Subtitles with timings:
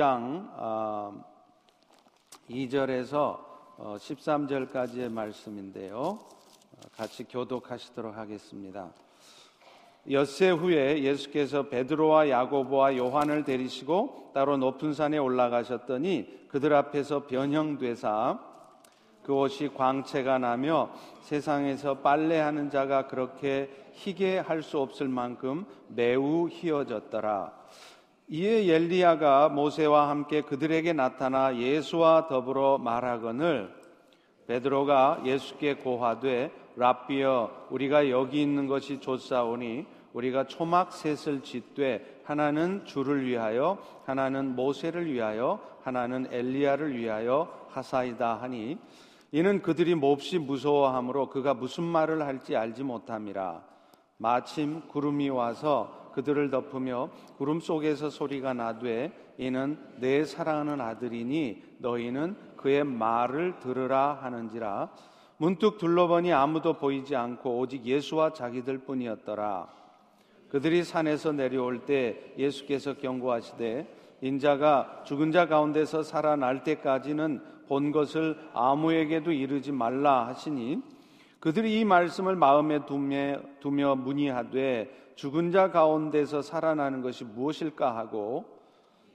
[0.00, 1.24] 장
[2.48, 3.36] 2절에서
[3.78, 5.98] 13절까지의 말씀인데요.
[5.98, 8.92] 어, 같이 교독하시도록 하겠습니다.
[10.08, 18.38] 엿새 후에 예수께서 베드로와 야고보와 요한을 데리시고 따로 높은 산에 올라가셨더니 그들 앞에서 변형되사
[19.24, 20.92] 그 옷이 광채가 나며
[21.22, 27.58] 세상에서 빨래하는 자가 그렇게 희게 할 수 없을 만큼 매우 희어졌더라.
[28.30, 33.74] 이에 엘리야가 모세와 함께 그들에게 나타나 예수와 더불어 말하거늘
[34.46, 43.24] 베드로가 예수께 고하되 랍비여 우리가 여기 있는 것이 좋사오니 우리가 초막 셋을 짓되 하나는 주를
[43.24, 48.76] 위하여 하나는 모세를 위하여 하나는 엘리야를 위하여 하사이다 하니
[49.32, 53.62] 이는 그들이 몹시 무서워하므로 그가 무슨 말을 할지 알지 못함이라.
[54.16, 62.82] 마침 구름이 와서 그들을 덮으며 구름 속에서 소리가 나되 이는 내 사랑하는 아들이니 너희는 그의
[62.82, 64.90] 말을 들으라 하는지라.
[65.36, 69.68] 문득 둘러보니 아무도 보이지 않고 오직 예수와 자기들 뿐이었더라.
[70.48, 79.30] 그들이 산에서 내려올 때 예수께서 경고하시되 인자가 죽은 자 가운데서 살아날 때까지는 본 것을 아무에게도
[79.30, 80.82] 이르지 말라 하시니
[81.38, 88.44] 그들이 이 말씀을 마음에 두며, 두며 문의하되 죽은 자 가운데서 살아나는 것이 무엇일까 하고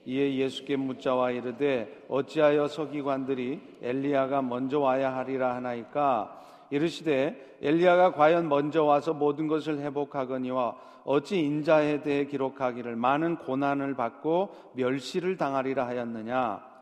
[0.05, 6.41] 이에 예수께 묻자와 이르되 어찌하여 서기관들이 엘리야가 먼저 와야 하리라 하나이까?
[6.71, 14.73] 이르시되 엘리야가 과연 먼저 와서 모든 것을 회복하거니와 어찌 인자에 대해 기록하기를 많은 고난을 받고
[14.73, 16.72] 멸시를 당하리라 하였느냐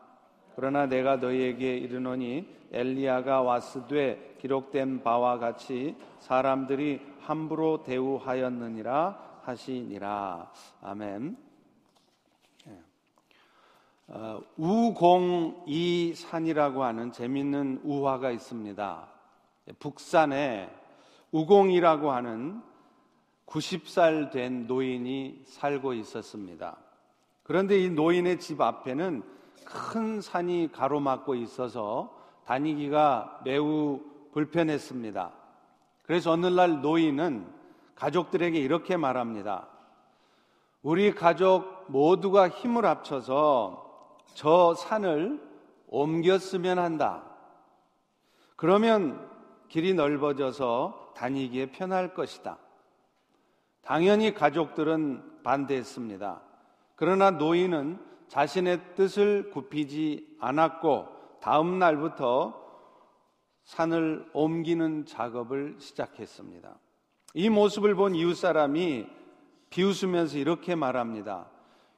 [0.56, 10.50] 그러나 내가 너희에게 이르노니 엘리야가 왔으되 기록된 바와 같이 사람들이 함부로 대우하였느니라 하시니라.
[10.82, 11.36] 아멘.
[12.68, 12.78] 예.
[14.08, 16.02] 어, 우공이산이라고
[16.82, 19.08] 하는 재밌는 우화가 있습니다.
[19.78, 20.70] 북산에
[21.30, 22.62] 우공이라고 하는
[23.46, 26.76] 90살 된 노인이 살고 있었습니다.
[27.42, 29.22] 그런데 이 노인의 집 앞에는
[29.72, 34.00] 큰 산이 가로막고 있어서 다니기가 매우
[34.32, 35.32] 불편했습니다.
[36.02, 37.46] 그래서 어느 날 노인은
[37.94, 39.68] 가족들에게 이렇게 말합니다.
[40.82, 45.40] 우리 가족 모두가 힘을 합쳐서 저 산을
[45.88, 47.22] 옮겼으면 한다.
[48.56, 49.28] 그러면
[49.68, 52.58] 길이 넓어져서 다니기에 편할 것이다.
[53.82, 56.40] 당연히 가족들은 반대했습니다.
[56.96, 61.06] 그러나 노인은 자신의 뜻을 굽히지 않았고
[61.42, 62.58] 다음 날부터
[63.64, 66.74] 산을 옮기는 작업을 시작했습니다.
[67.34, 69.06] 이 모습을 본 이웃 사람이
[69.68, 71.50] 비웃으면서 이렇게 말합니다.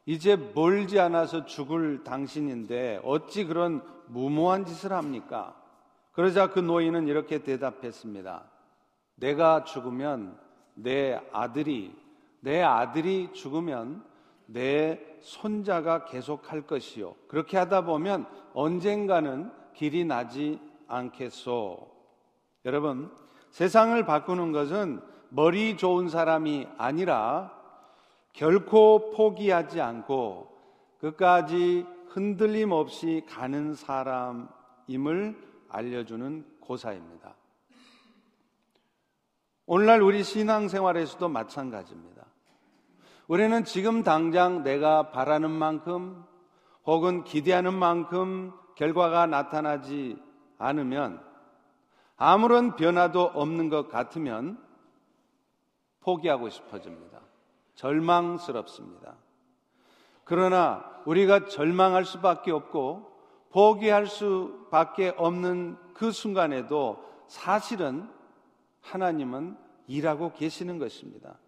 [0.06, 5.55] 이제 멀지 않아서 죽을 당신인데 어찌 그런 무모한 짓을 합니까?
[6.11, 8.43] 그러자 그 노인은 이렇게 대답했습니다.
[9.15, 10.37] 내가 죽으면
[10.75, 11.95] 내 아들이,
[12.41, 14.13] 내 아들이 죽으면
[14.47, 17.15] 내 손자가 계속 할 것이요.
[17.28, 21.91] 그렇게 하다 보면 언젠가는 길이 나지 않겠소.
[22.65, 23.10] 여러분,
[23.50, 25.00] 세상을 바꾸는 것은
[25.31, 27.53] 머리 좋은 사람이 아니라
[28.33, 30.53] 결코 포기하지 않고
[30.99, 35.37] 끝까지 흔들림 없이 가는 사람임을
[35.69, 37.34] 알려주는 고사입니다.
[39.66, 42.25] 오늘날 우리 신앙생활에서도 마찬가지입니다.
[43.26, 46.24] 우리는 지금 당장 내가 바라는 만큼
[46.84, 50.18] 혹은 기대하는 만큼 결과가 나타나지
[50.58, 51.22] 않으면
[52.16, 54.58] 아무런 변화도 없는 것 같으면
[56.00, 57.20] 포기하고 싶어집니다.
[57.76, 59.14] 절망스럽습니다.
[60.24, 63.10] 그러나 우리가 절망할 수밖에 없고
[63.50, 68.06] 포기할 수밖에 없는 그 순간에도 사실은
[68.82, 69.56] 하나님은
[69.86, 71.38] 일하고 계시는 것입니다.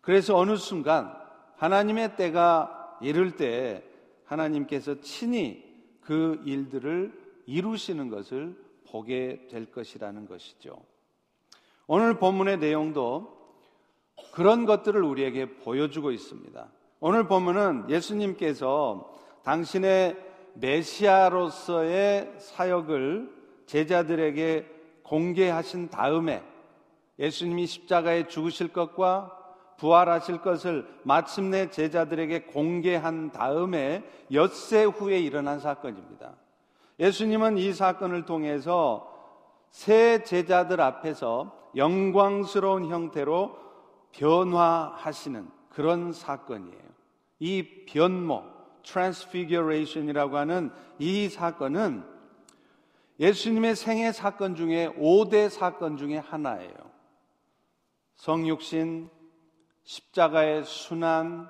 [0.00, 1.23] 그래서 어느 순간
[1.64, 3.82] 하나님의 때가 이를 때
[4.26, 5.64] 하나님께서 친히
[6.02, 8.54] 그 일들을 이루시는 것을
[8.90, 10.76] 보게 될 것이라는 것이죠.
[11.86, 13.34] 오늘 본문의 내용도
[14.32, 16.68] 그런 것들을 우리에게 보여주고 있습니다.
[17.00, 19.10] 오늘 본문은 예수님께서
[19.42, 20.18] 당신의
[20.52, 23.30] 메시아로서의 사역을
[23.64, 24.66] 제자들에게
[25.02, 26.42] 공개하신 다음에
[27.18, 29.43] 예수님이 십자가에 죽으실 것과
[29.78, 36.34] 부활하실 것을 마침내 제자들에게 공개한 다음에 엿새 후에 일어난 사건입니다.
[36.98, 39.10] 예수님은 이 사건을 통해서
[39.70, 43.58] 새 제자들 앞에서 영광스러운 형태로
[44.12, 46.84] 변화하시는 그런 사건이에요.
[47.40, 48.44] 이 변모,
[48.84, 52.04] transfiguration이라고 하는 이 사건은
[53.18, 56.72] 예수님의 생애 사건 중에 5대 사건 중에 하나예요.
[58.16, 59.10] 성육신,
[59.84, 61.48] 십자가의 수난,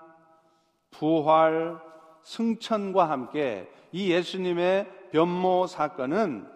[0.90, 1.80] 부활,
[2.22, 6.48] 승천과 함께 이 예수님의 변모 사건은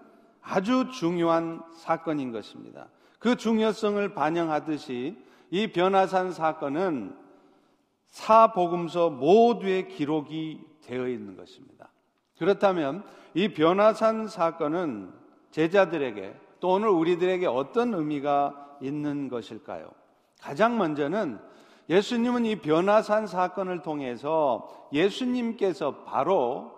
[0.43, 2.89] 아주 중요한 사건인 것입니다.
[3.19, 5.17] 그 중요성을 반영하듯이
[5.51, 7.17] 이 변화산 사건은
[8.07, 11.91] 사복음서 모두의 기록이 되어 있는 것입니다.
[12.39, 13.05] 그렇다면
[13.35, 15.13] 이 변화산 사건은
[15.51, 19.91] 제자들에게 또 오늘 우리들에게 어떤 의미가 있는 것일까요?
[20.41, 21.39] 가장 먼저는
[21.89, 26.73] 예수님은 이 변화산 사건을 통해서 예수님께서 바로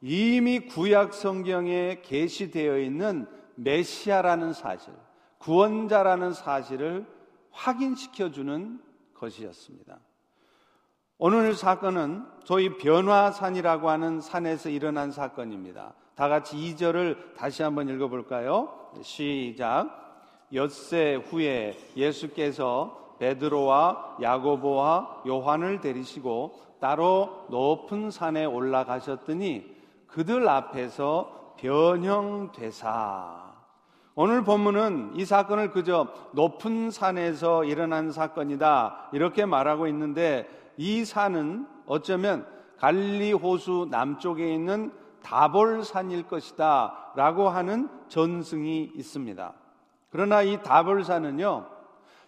[0.00, 4.92] 이미 구약 성경에 게시되어 있는 메시아라는 사실,
[5.38, 7.06] 구원자라는 사실을
[7.50, 8.80] 확인시켜 주는
[9.14, 9.98] 것이었습니다.
[11.18, 15.92] 오늘 사건은 소위 변화산이라고 하는 산에서 일어난 사건입니다.
[16.14, 18.90] 다 같이 2절을 다시 한번 읽어 볼까요?
[19.02, 19.98] 시작.
[20.52, 29.76] 엿새 후에 예수께서 베드로와 야고보와 요한을 데리시고 따로 높은 산에 올라가셨더니
[30.06, 33.50] 그들 앞에서 변형되사
[34.14, 42.46] 오늘 본문은 이 사건을 그저 높은 산에서 일어난 사건이다 이렇게 말하고 있는데 이 산은 어쩌면
[42.78, 49.52] 갈리 호수 남쪽에 있는 다볼산일 것이다 라고 하는 전승이 있습니다.
[50.10, 51.66] 그러나 이 다볼산은요,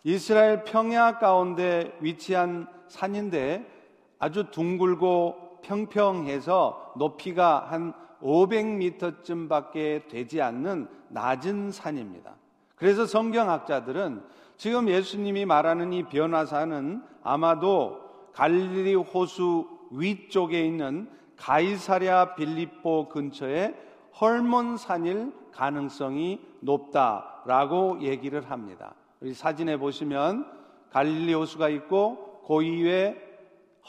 [0.04, 3.66] 이스라엘 평야 가운데 위치한 산인데
[4.18, 12.34] 아주 둥글고 평평해서 높이가 한 500m쯤 밖에 되지 않는 낮은 산입니다.
[12.74, 14.22] 그래서 성경학자들은
[14.56, 18.00] 지금 예수님이 말하는 이 변화산은 아마도
[18.32, 23.74] 갈릴리 호수 위쪽에 있는 가이사랴 빌립보 근처에
[24.20, 28.94] 헐몬산일 가능성이 높다라고 얘기를 합니다.
[29.22, 30.44] 우리 사진에 보시면
[30.90, 33.16] 갈릴리 호수가 있고 그 위에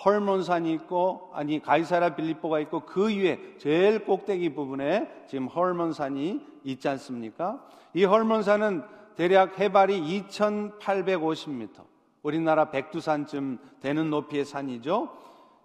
[0.05, 7.65] 헐몬산이 있고 아니 가이사라 빌립보가 있고 그 위에 제일 꼭대기 부분에 지금 헐몬산이 있지 않습니까?
[7.95, 8.83] 이 헐몬산은
[9.15, 11.83] 대략 해발이 2,850m.
[12.21, 15.09] 우리나라 백두산쯤 되는 높이의 산이죠.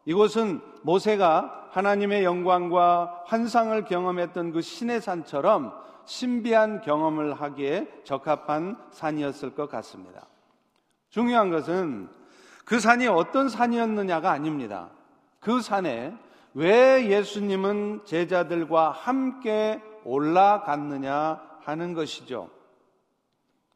[0.06, 5.74] 이곳은 모세가 하나님의 영광과 환상을 경험했던 그 신의 산처럼
[6.08, 10.26] 신비한 경험을 하기에 적합한 산이었을 것 같습니다.
[11.10, 12.08] 중요한 것은
[12.64, 14.88] 그 산이 어떤 산이었느냐가 아닙니다.
[15.38, 16.16] 그 산에
[16.54, 22.48] 왜 예수님은 제자들과 함께 올라갔느냐 하는 것이죠.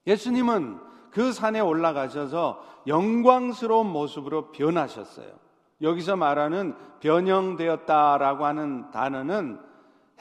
[0.06, 0.80] 예수님은
[1.10, 5.28] 그 산에 올라가셔서 영광스러운 모습으로 변하셨어요.
[5.82, 9.71] 여기서 말하는 변형되었다라고 하는 단어는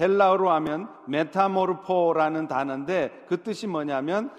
[0.02, 4.32] 헬라어로 하면 메타모르포라는 단어인데 그 뜻이 뭐냐면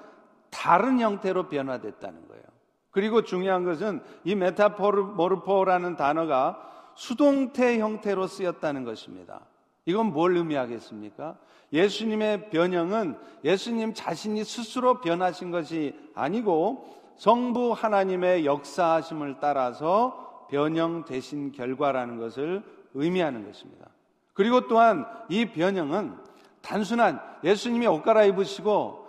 [0.51, 2.43] 다른 형태로 변화됐다는 거예요.
[2.91, 6.61] 그리고 중요한 것은 이 메타모르포라는 단어가
[6.95, 9.41] 수동태 형태로 쓰였다는 것입니다.
[9.87, 11.39] 이건 뭘 의미하겠습니까?
[11.73, 16.87] 예수님의 변형은 예수님 자신이 스스로 변하신 것이 아니고
[17.17, 22.63] 성부 하나님의 역사하심을 따라서 변형되신 결과라는 것을
[22.95, 23.92] 의미하는 것입니다.
[24.33, 26.17] 그리고 또한 이 변형은
[26.63, 29.07] 단순한 예수님이 옷 갈아입으시고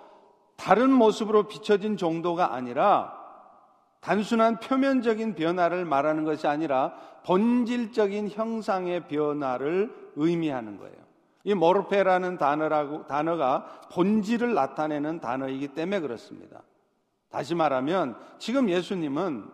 [0.56, 3.22] 다른 모습으로 비춰진 정도가 아니라
[4.02, 6.94] 단순한 표면적인 변화를 말하는 것이 아니라
[7.26, 10.96] 본질적인 형상의 변화를 의미하는 거예요.
[11.46, 16.62] 이 모르페라는 단어라고, 단어가 본질을 나타내는 단어이기 때문에 그렇습니다.
[17.30, 19.50] 다시 말하면 지금 예수님은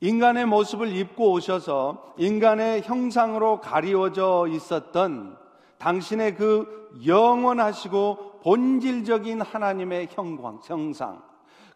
[0.00, 5.38] 인간의 모습을 입고 오셔서 인간의 형상으로 가리워져 있었던
[5.78, 11.22] 당신의 그 영원하시고 본질적인 하나님의 형광, 형상,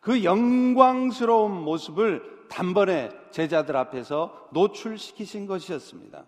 [0.01, 6.25] 그 영광스러운 모습을 단번에 제자들 앞에서 노출시키신 것이었습니다.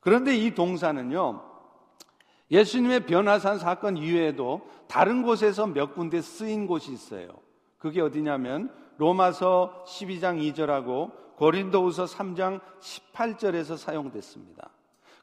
[0.00, 1.42] 그런데 이 동사는요,
[2.50, 7.43] 예수님의 변화산 사건 이외에도 다른 곳에서 몇 군데 쓰인 곳이 있어요.
[7.84, 14.70] 그게 어디냐면 로마서 12장 2절하고 고린도후서 3장 18절에서 사용됐습니다.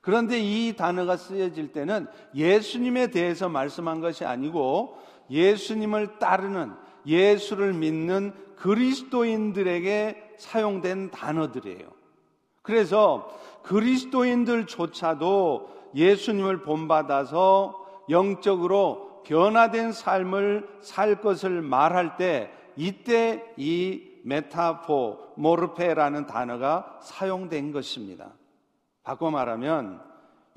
[0.01, 4.95] 그런데 이 단어가 쓰여질 때는 예수님에 대해서 말씀한 것이 아니고
[5.31, 6.73] 예수님을 따르는
[7.07, 11.89] 예수를 믿는 그리스도인들에게 사용된 단어들이에요.
[12.61, 13.27] 그래서
[13.63, 26.99] 그리스도인들조차도 예수님을 본받아서 영적으로 변화된 삶을 살 것을 말할 때 이때 이 메타포, 모르페라는 단어가
[27.01, 28.33] 사용된 것입니다.
[29.03, 30.01] 바꿔 말하면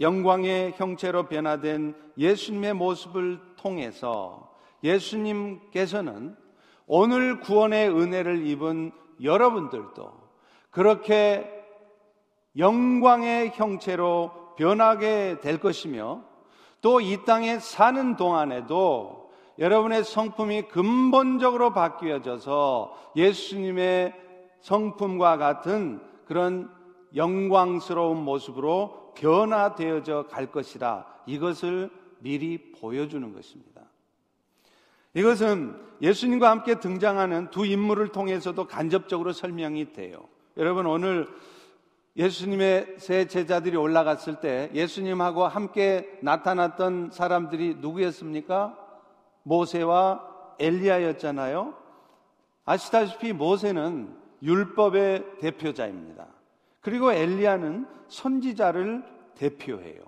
[0.01, 6.37] 영광의 형체로 변화된 예수님의 모습을 통해서 예수님께서는
[6.87, 8.93] 오늘 구원의 은혜를 입은
[9.23, 10.13] 여러분들도
[10.71, 11.51] 그렇게
[12.57, 16.23] 영광의 형체로 변하게 될 것이며
[16.85, 24.13] 또 이 땅에 사는 동안에도 여러분의 성품이 근본적으로 바뀌어져서 예수님의
[24.61, 26.71] 성품과 같은 그런
[27.17, 31.89] 영광스러운 모습으로 변화되어져 갈 것이라 이것을
[32.19, 33.81] 미리 보여주는 것입니다.
[35.15, 40.29] 이것은 예수님과 함께 등장하는 두 인물을 통해서도 간접적으로 설명이 돼요.
[40.59, 41.29] 여러분 오늘
[42.17, 48.79] 예수님의 세 제자들이 올라갔을 때 예수님하고 함께 나타났던 사람들이 누구였습니까?
[49.43, 51.75] 모세와 엘리야였잖아요.
[52.65, 56.27] 아시다시피 모세는 율법의 대표자입니다.
[56.81, 59.03] 그리고 엘리야는 선지자를
[59.35, 60.03] 대표해요.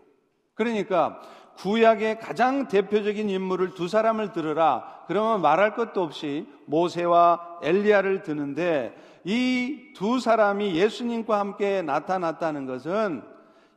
[0.54, 1.20] 그러니까
[1.56, 5.04] 구약의 가장 대표적인 인물을 두 사람을 들으라.
[5.06, 8.94] 그러면 말할 것도 없이 모세와 엘리야를 드는데
[9.24, 13.22] 이 두 사람이 예수님과 함께 나타났다는 것은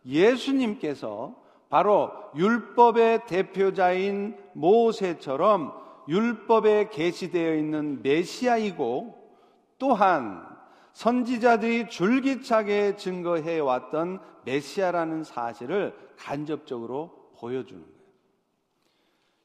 [0.05, 1.33] 예수님께서
[1.69, 5.71] 바로 율법의 대표자인 모세처럼
[6.09, 9.15] 율법에 게시되어 있는 메시아이고
[9.77, 10.45] 또한
[10.91, 17.99] 선지자들이 줄기차게 증거해 왔던 메시아라는 사실을 간접적으로 보여주는 거예요.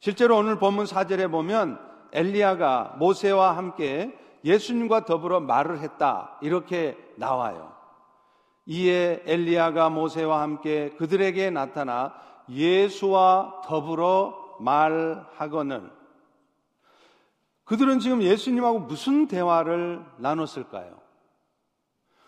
[0.00, 1.78] 실제로 오늘 본문 4절에 보면
[2.12, 6.38] 엘리야가 모세와 함께 예수님과 더불어 말을 했다.
[6.42, 7.72] 이렇게 나와요.
[8.66, 12.14] 이에 엘리야가 모세와 함께 그들에게 나타나
[12.48, 15.90] 예수와 더불어 말하거늘
[17.64, 20.98] 그들은 지금 예수님하고 무슨 대화를 나눴을까요?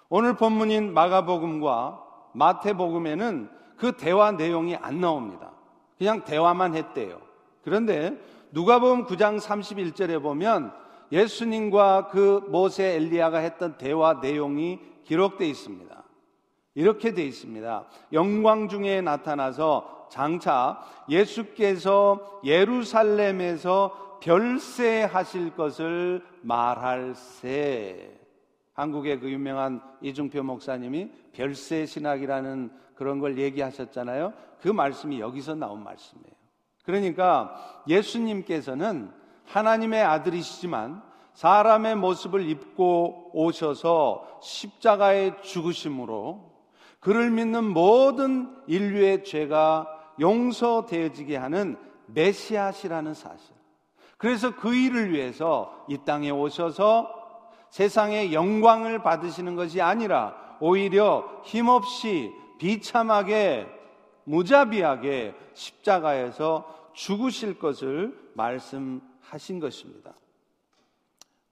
[0.08, 5.52] 오늘 본문인 마가복음과 마태복음에는 그 대화 내용이 안 나옵니다.
[5.98, 7.20] 그냥 대화만 했대요.
[7.62, 8.16] 그런데
[8.52, 10.72] 누가복음 9장 31절에 보면
[11.12, 16.02] 예수님과 그 모세 엘리야가 했던 대화 내용이 기록되어 있습니다.
[16.74, 17.86] 이렇게 되어 있습니다.
[18.12, 28.20] 영광 중에 나타나서 장차 예수께서 예루살렘에서 별세하실 것을 말할세.
[28.74, 34.32] 한국의 그 유명한 이중표 목사님이 별세 신학이라는 그런 걸 얘기하셨잖아요.
[34.60, 36.34] 그 말씀이 여기서 나온 말씀이에요.
[36.84, 39.10] 그러니까 예수님께서는
[39.44, 41.02] 하나님의 아들이시지만
[41.34, 46.56] 사람의 모습을 입고 오셔서 십자가에 죽으심으로
[47.00, 49.86] 그를 믿는 모든 인류의 죄가
[50.18, 51.76] 용서되어지게 하는
[52.06, 53.54] 메시아시라는 사실.
[54.16, 57.12] 그래서 그 일을 위해서 이 땅에 오셔서
[57.70, 63.66] 세상의 영광을 받으시는 것이 아니라 오히려 힘없이 비참하게
[64.24, 70.14] 무자비하게 십자가에서 죽으실 것을 말씀하신 것입니다.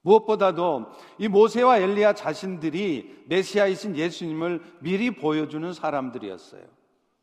[0.03, 0.87] 무엇보다도
[1.19, 6.63] 이 모세와 엘리야 자신들이 메시아이신 예수님을 미리 보여주는 사람들이었어요.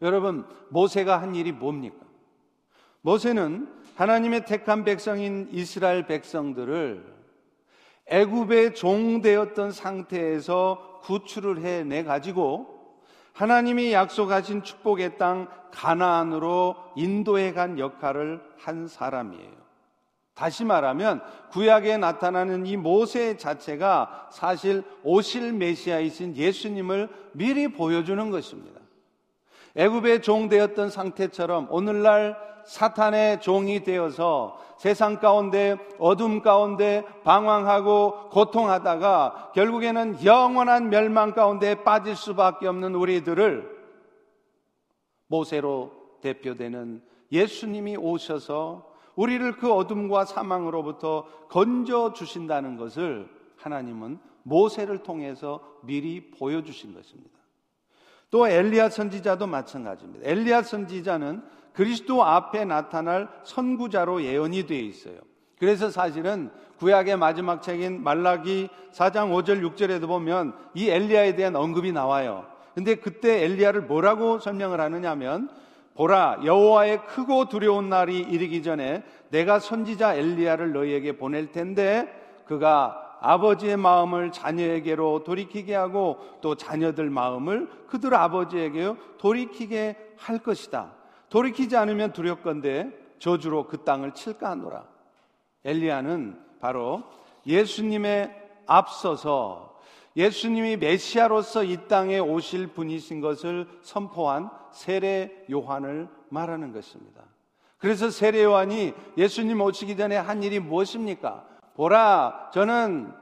[0.02, 1.98] 여러분, 모세가 한 일이 뭡니까?
[3.02, 7.06] 모세는 하나님의 택한 백성인 이스라엘 백성들을
[8.08, 12.81] 애굽의 종되었던 상태에서 구출을 해내 가지고
[13.34, 19.62] 하나님이 약속하신 축복의 땅 가나안으로 인도해 간 역할을 한 사람이에요.
[20.34, 21.22] 다시 말하면
[21.52, 28.82] 구약에 나타나는 이 모세 자체가 사실 오실 메시아이신 예수님을 미리 보여주는 것입니다.
[29.76, 40.26] 애굽의 종 되었던 상태처럼 오늘날 사탄의 종이 되어서 세상 가운데 어둠 가운데 방황하고 고통하다가 결국에는
[40.26, 43.82] 영원한 멸망 가운데 빠질 수밖에 없는 우리들을
[45.28, 45.92] 모세로
[46.22, 47.02] 대표되는
[47.32, 57.32] 예수님이 오셔서 우리를 그 어둠과 사망으로부터 건져 주신다는 것을 하나님은 모세를 통해서 미리 보여주신 것입니다.
[58.30, 60.28] 또 엘리야 선지자도 마찬가지입니다.
[60.28, 65.16] 엘리야 선지자는 그리스도 앞에 나타날 선구자로 예언이 되어 있어요.
[65.60, 66.50] 그래서 사실은
[66.80, 72.48] 구약의 마지막 책인 말라기 4장 5절 6절에도 보면 이 엘리야에 대한 언급이 나와요.
[72.74, 75.50] 근데 그때 엘리야를 뭐라고 설명을 하느냐면
[75.96, 82.12] 보라 여호와의 크고 두려운 날이 이르기 전에 내가 선지자 엘리야를 너희에게 보낼 텐데
[82.46, 91.01] 그가 아버지의 마음을 자녀에게로 돌이키게 하고 또 자녀들 마음을 그들 아버지에게 돌이키게 할 것이다.
[91.32, 94.86] 돌이키지 않으면 두렵건데 저주로 그 땅을 칠까 하노라.
[95.64, 97.04] 엘리야는 바로
[97.48, 98.36] 예수님의
[98.68, 99.80] 앞서서
[100.16, 107.24] 예수님이 메시아로서 이 땅에 오실 분이신 것을 선포한 세례 요한을 말하는 것입니다.
[107.78, 111.48] 그래서 세례 요한이 예수님 오시기 전에 한 일이 무엇입니까?
[111.76, 113.14] 보라, 저는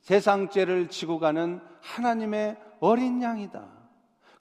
[0.00, 3.75] 세상 죄를 지고 가는 하나님의 어린 양이다.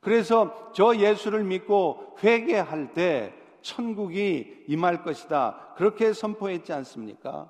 [0.06, 3.34] 그래서 저 예수를 믿고 회개할 때
[3.64, 5.74] 천국이 임할 것이다.
[5.76, 7.50] 그렇게 선포했지 않습니까?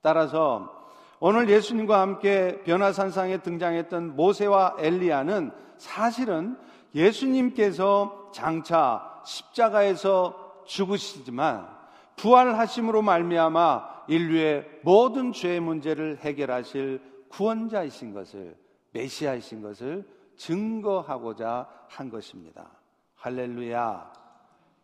[0.00, 0.72] 따라서
[1.18, 6.56] 오늘 예수님과 함께 변화산상에 등장했던 모세와 엘리야는 사실은
[6.94, 11.68] 예수님께서 장차 십자가에서 죽으시지만
[12.14, 18.56] 부활하심으로 말미암아 인류의 모든 죄의 문제를 해결하실 구원자이신 것을
[18.92, 22.70] 메시아이신 것을 증거하고자 한 것입니다.
[23.16, 24.10] 할렐루야.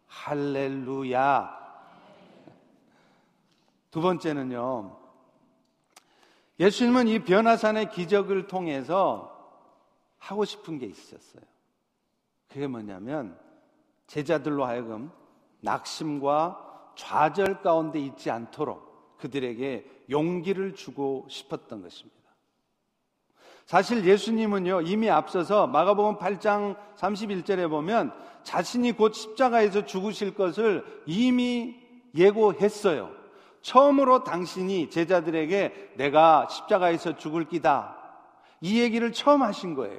[0.07, 1.67] 할렐루야.
[3.91, 4.99] 두 번째는요.
[6.61, 9.33] 예수님은 이 변화산의 기적을 통해서
[10.19, 11.43] 하고 싶은 게 있었어요.
[12.49, 13.39] 그게 뭐냐면
[14.07, 15.11] 제자들로 하여금
[15.61, 22.26] 낙심과 좌절 가운데 있지 않도록 그들에게 용기를 주고 싶었던 것입니다.
[23.67, 28.13] 사실 예수님은요, 이미 앞서서 마가복음 8장 31절에 보면
[28.45, 31.75] 자신이 곧 십자가에서 죽으실 것을 이미
[32.15, 33.11] 예고했어요.
[33.63, 37.97] 처음으로 당신이 제자들에게 내가 십자가에서 죽을 기다.
[38.61, 39.99] 이 얘기를 처음 하신 거예요.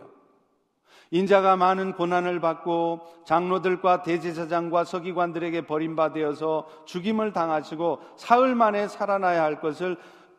[1.12, 9.98] 인자가 많은 고난을 받고 장로들과 대제사장과 서기관들에게 버림받아서 죽임을 당하시고 사흘 만에 살아나야 할 것을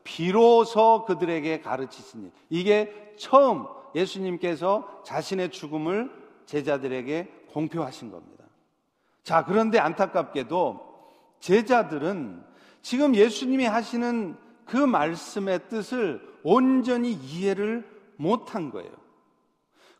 [0.09, 6.11] 비로소 그들에게 가르치시니 이게 처음 예수님께서 자신의 죽음을
[6.47, 8.45] 제자들에게 공표하신 겁니다.
[9.23, 10.81] 자, 그런데 안타깝게도
[11.41, 12.43] 제자들은
[12.81, 14.35] 지금 예수님이 하시는
[14.65, 17.87] 그 말씀의 뜻을 온전히 이해를
[18.17, 18.91] 못한 거예요.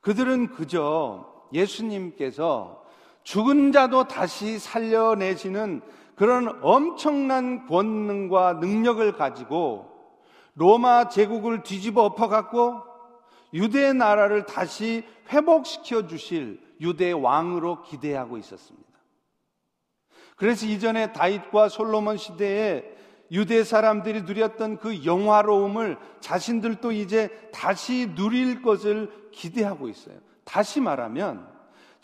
[0.01, 2.83] 그들은 그저 예수님께서
[3.25, 5.83] 죽은 자도 다시 살려내시는
[6.15, 9.98] 그런 엄청난 권능과 능력을 가지고
[10.59, 12.83] 로마 제국을 뒤집어 엎어갖고
[13.55, 18.89] 유대 나라를 다시 회복시켜 주실 유대 왕으로 기대하고 있었습니다.
[20.37, 22.85] 그래서 이전에 다윗과 솔로몬 시대에
[23.31, 30.17] 유대 사람들이 누렸던 그 영화로움을 자신들도 이제 다시 누릴 것을 기대하고 있어요.
[30.45, 31.58] 다시 말하면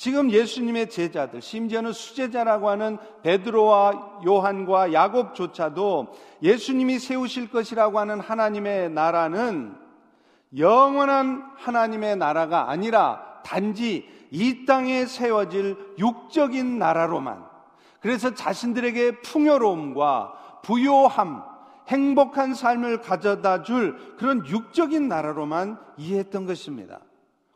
[0.05, 6.09] 지금 예수님의 제자들, 심지어는 수제자라고 하는 베드로와 요한과 야곱조차도
[6.43, 9.75] 예수님이 세우실 것이라고 하는 하나님의 나라는
[10.59, 17.43] 영원한 하나님의 나라가 아니라 단지 이 땅에 세워질 육적인 나라로만
[18.01, 21.45] 그래서 자신들에게 풍요로움과 부요함,
[21.89, 27.01] 행복한 삶을 가져다 줄 그런 육적인 나라로만 이해했던 것입니다.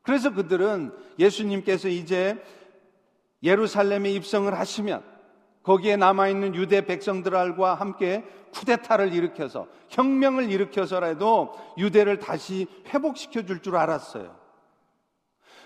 [0.09, 2.43] 그래서 그들은 예수님께서 이제
[3.43, 5.03] 예루살렘에 입성을 하시면
[5.63, 14.35] 거기에 남아있는 유대 백성들과 함께 쿠데타를 일으켜서 혁명을 일으켜서라도 유대를 다시 회복시켜 줄줄 알았어요.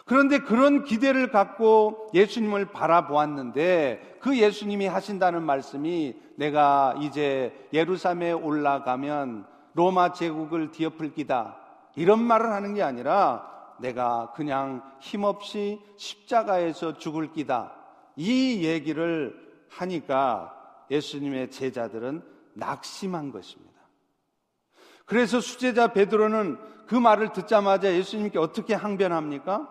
[0.06, 10.12] 그런데 그런 기대를 갖고 예수님을 바라보았는데 그 예수님이 하신다는 말씀이 내가 이제 예루살렘에 올라가면 로마
[10.12, 11.58] 제국을 뒤엎을 기다.
[11.94, 13.51] 이런 말을 하는 게 아니라
[13.82, 17.72] 내가 그냥 힘없이 십자가에서 죽을 기다.
[18.16, 19.34] 이 얘기를
[19.68, 20.56] 하니까
[20.90, 22.22] 예수님의 제자들은
[22.54, 23.72] 낙심한 것입니다.
[25.04, 29.68] 그래서 수제자 베드로는 그 말을 듣자마자 예수님께 어떻게 항변합니까?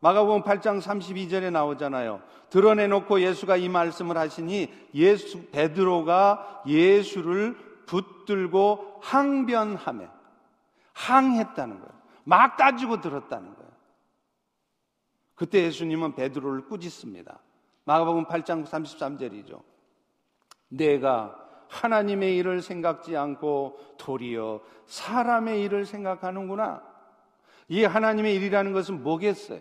[0.00, 2.22] 마가복음 8장 32절에 나오잖아요.
[2.50, 10.08] 드러내놓고 예수가 이 말씀을 하시니 예수 베드로가 예수를 붙들고 항변하며
[10.92, 11.99] 항했다는 거예요.
[12.24, 13.70] 막 따지고 들었다는 거예요.
[15.34, 17.40] 그때 예수님은 베드로를 꾸짖습니다.
[17.84, 19.62] 마가복음 8장 33절이죠.
[20.68, 21.36] 내가
[21.68, 26.82] 하나님의 일을 생각지 않고 도리어 사람의 일을 생각하는구나.
[27.68, 29.60] 이 하나님의 일이라는 것은 뭐겠어요?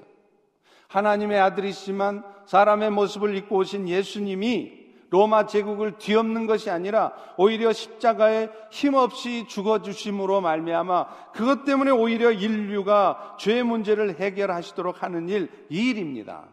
[0.88, 4.79] 하나님의 아들이시지만 사람의 모습을 입고 오신 예수님이
[5.10, 13.36] 로마 제국을 뒤엎는 것이 아니라 오히려 십자가에 힘없이 죽어 주심으로 말미암아 그것 때문에 오히려 인류가
[13.39, 16.43] 죄의 문제를 해결하시도록 하는 일 이 일입니다.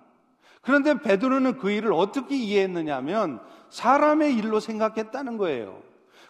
[0.63, 3.41] 그런데 베드로는 그 일을 어떻게 이해했느냐면
[3.71, 5.79] 사람의 일로 생각했다는 거예요.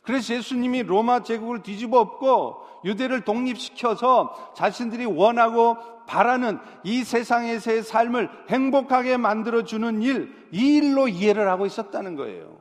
[0.03, 9.17] 그래서 예수님이 로마 제국을 뒤집어 엎고 유대를 독립시켜서 자신들이 원하고 바라는 이 세상에서의 삶을 행복하게
[9.17, 12.59] 만들어주는 일, 이 일로 이해를 하고 있었다는 거예요.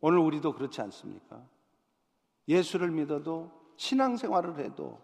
[0.00, 1.40] 오늘 우리도 그렇지 않습니까?
[2.46, 5.00] 예수를 믿어도 신앙생활을 해도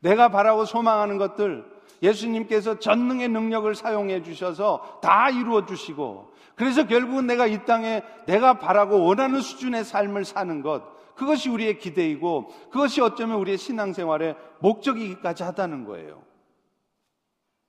[0.00, 1.64] 내가 바라고 소망하는 것들
[2.02, 9.04] 예수님께서 전능의 능력을 사용해 주셔서 다 이루어 주시고 그래서 결국은 내가 이 땅에 내가 바라고
[9.04, 16.22] 원하는 수준의 삶을 사는 것 그것이 우리의 기대이고 그것이 어쩌면 우리의 신앙생활의 목적이기까지 하다는 거예요.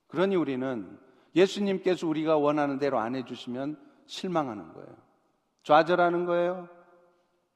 [0.07, 0.97] 그러니 우리는
[1.35, 4.95] 예수님께서 우리가 원하는 대로 안 해주시면 실망하는 거예요.
[5.63, 6.69] 좌절하는 거예요.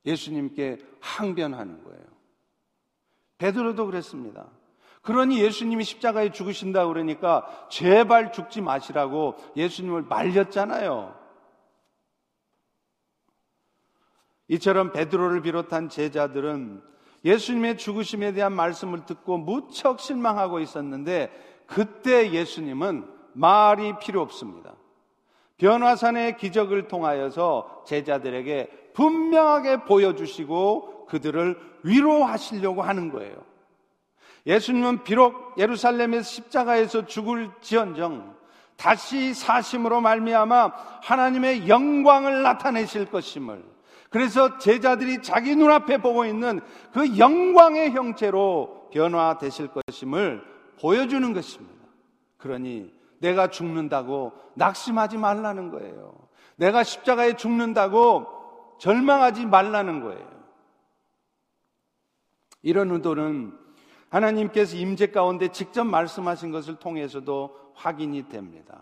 [0.06, 2.04] 예수님께 항변하는 거예요.
[3.38, 4.48] 베드로도 그랬습니다.
[5.02, 11.25] 그러니 예수님이 십자가에 죽으신다 그러니까 제발 죽지 마시라고 예수님을 말렸잖아요.
[14.48, 16.82] 이처럼 베드로를 비롯한 제자들은
[17.24, 21.32] 예수님의 죽으심에 대한 말씀을 듣고 무척 실망하고 있었는데
[21.66, 24.74] 그때 예수님은 말이 필요 없습니다.
[25.58, 33.36] 변화산의 기적을 통하여서 제자들에게 분명하게 보여주시고 그들을 위로하시려고 하는 거예요.
[34.46, 38.36] 예수님은 비록 예루살렘에서 십자가에서 죽을 지언정
[38.78, 43.75] 다시 사심으로 말미암아 하나님의 영광을 나타내실 것임을
[44.16, 46.62] 그래서 제자들이 자기 눈앞에 보고 있는
[46.94, 50.42] 그 영광의 형체로 변화되실 것임을
[50.80, 51.86] 보여주는 것입니다.
[52.38, 56.16] 그러니 내가 죽는다고 낙심하지 말라는 거예요.
[56.56, 58.26] 내가 십자가에 죽는다고
[58.80, 60.46] 절망하지 말라는 거예요.
[62.62, 63.52] 이런 의도는
[64.08, 68.82] 하나님께서 임재 가운데 직접 말씀하신 것을 통해서도 확인이 됩니다.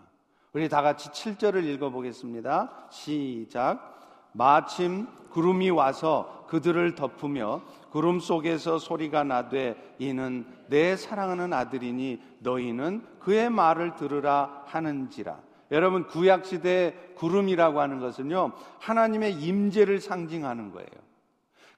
[0.52, 2.86] 우리 다 같이 7절을 읽어보겠습니다.
[2.92, 3.94] 시작.
[4.34, 13.50] 마침 구름이 와서 그들을 덮으며 구름 속에서 소리가 나되 이는 내 사랑하는 아들이니 너희는 그의
[13.50, 15.38] 말을 들으라 하는지라.
[15.70, 20.88] 여러분 구약 시대 구름이라고 하는 것은요 하나님의 임재를 상징하는 거예요.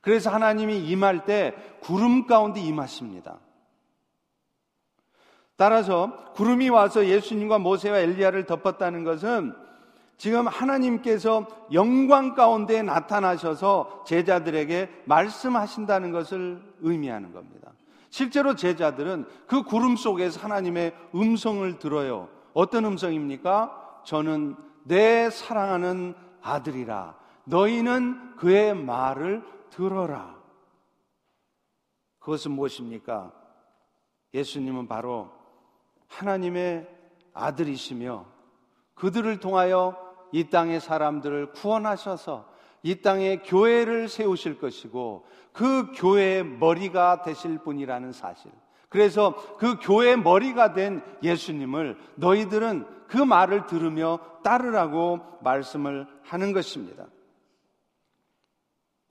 [0.01, 3.39] 그래서 하나님이 임할 때 구름 가운데 임하십니다.
[5.57, 9.55] 따라서 구름이 와서 예수님과 모세와 엘리야를 덮었다는 것은
[10.17, 17.73] 지금 하나님께서 영광 가운데 나타나셔서 제자들에게 말씀하신다는 것을 의미하는 겁니다.
[18.09, 22.29] 실제로 제자들은 그 구름 속에서 하나님의 음성을 들어요.
[22.55, 24.01] 어떤 음성입니까?
[24.05, 27.15] 저는 내 사랑하는 아들이라.
[27.45, 30.37] 너희는 그의 말을 들어라.
[32.21, 33.33] 그것은 무엇입니까?
[34.33, 35.31] 예수님은 바로
[36.09, 36.89] 하나님의
[37.35, 38.25] 아들이시며
[38.95, 42.47] 그들을 통하여 이 땅의 사람들을 구원하셔서
[42.83, 48.51] 이 땅에 교회를 세우실 것이고 그 교회의 머리가 되실 분이라는 사실.
[48.89, 57.07] 그래서 그 교회의 머리가 된 예수님을 너희들은 그 말을 들으며 따르라고 말씀을 하는 것입니다.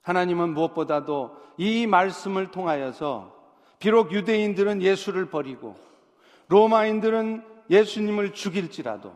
[0.02, 3.34] 하나님은 무엇보다도 이 말씀을 통하여서
[3.78, 5.76] 비록 유대인들은 예수를 버리고
[6.48, 9.12] 로마인들은 예수님을 죽일지라도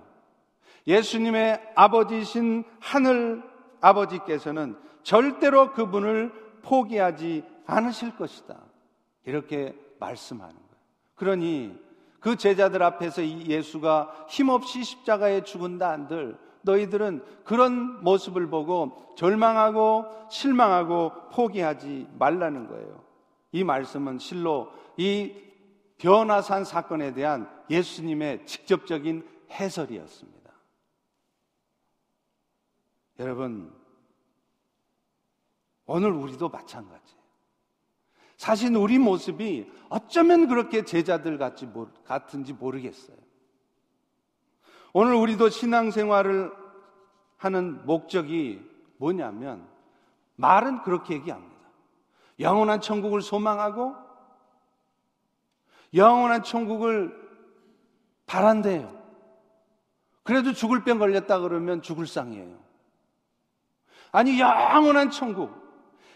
[0.87, 3.43] 예수님의 아버지신 하늘
[3.81, 8.57] 아버지께서는 절대로 그분을 포기하지 않으실 것이다.
[9.25, 10.71] 이렇게 말씀하는 거예요.
[11.15, 11.79] 그러니
[12.21, 21.13] 그 제자들 앞에서 이 예수가 힘없이 십자가에 죽은다 한들 너희들은 그런 모습을 보고 절망하고 실망하고
[21.33, 23.03] 포기하지 말라는 거예요.
[23.53, 25.35] 이 말씀은 실로 이
[25.99, 30.40] 변화산 사건에 대한 예수님의 직접적인 해설이었습니다.
[33.21, 33.71] 여러분,
[35.85, 37.21] 오늘 우리도 마찬가지예요.
[38.39, 41.71] 사실 우리 모습이 어쩌면 그렇게 제자들 같지,
[42.07, 43.19] 같은지 모르겠어요.
[44.95, 46.51] 오늘 우리도 신앙생활을
[47.37, 49.69] 하는 목적이 뭐냐면,
[50.37, 51.61] 말은 그렇게 얘기합니다.
[52.39, 53.95] 영원한 천국을 소망하고,
[55.93, 57.15] 영원한 천국을
[58.25, 58.99] 바란대요.
[60.23, 62.70] 그래도 죽을 병 걸렸다 그러면 죽을 상이에요.
[64.13, 65.61] 아니 영원한 천국.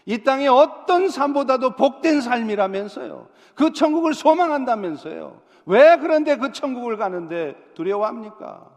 [0.05, 3.27] 이 땅의 어떤 삶보다도 복된 삶이라면서요.
[3.55, 5.41] 그 천국을 소망한다면서요.
[5.65, 8.69] 왜 그런데 그 천국을 가는데 두려워합니까?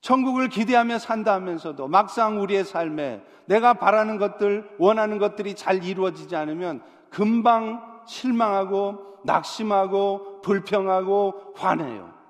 [0.00, 6.82] 천국을 기대하며 산다 하면서도 막상 우리의 삶에 내가 바라는 것들, 원하는 것들이 잘 이루어지지 않으면
[7.08, 12.21] 금방 실망하고 낙심하고 불평하고 화내요.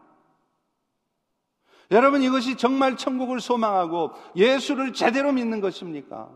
[1.93, 6.29] 여러분 이것이 정말 천국을 소망하고 예수를 제대로 믿는 것입니까?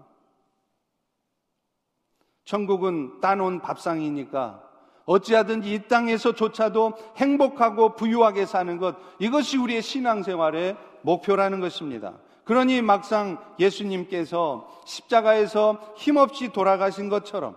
[2.44, 4.62] 천국은 따놓은 밥상이니까
[5.06, 12.14] 어찌하든지 이 땅에서조차도 행복하고 부유하게 사는 것 이것이 우리의 신앙생활의 목표라는 것입니다.
[12.44, 17.56] 그러니 막상 예수님께서 십자가에서 힘없이 돌아가신 것처럼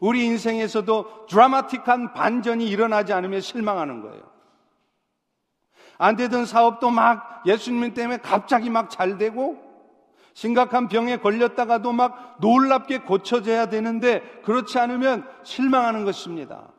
[0.00, 4.31] 우리 인생에서도 드라마틱한 반전이 일어나지 않으면 실망하는 거예요.
[6.02, 9.56] 안 되던 사업도 막 예수님 때문에 갑자기 막 잘 되고
[10.34, 16.72] 심각한 병에 걸렸다가도 막 놀랍게 고쳐져야 되는데 그렇지 않으면 실망하는 것입니다.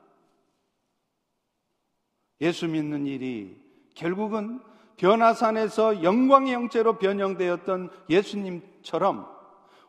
[2.42, 3.56] 예수 믿는 일이
[3.96, 4.60] 결국은
[4.98, 9.26] 변화산에서 영광의 형체로 변형되었던 예수님처럼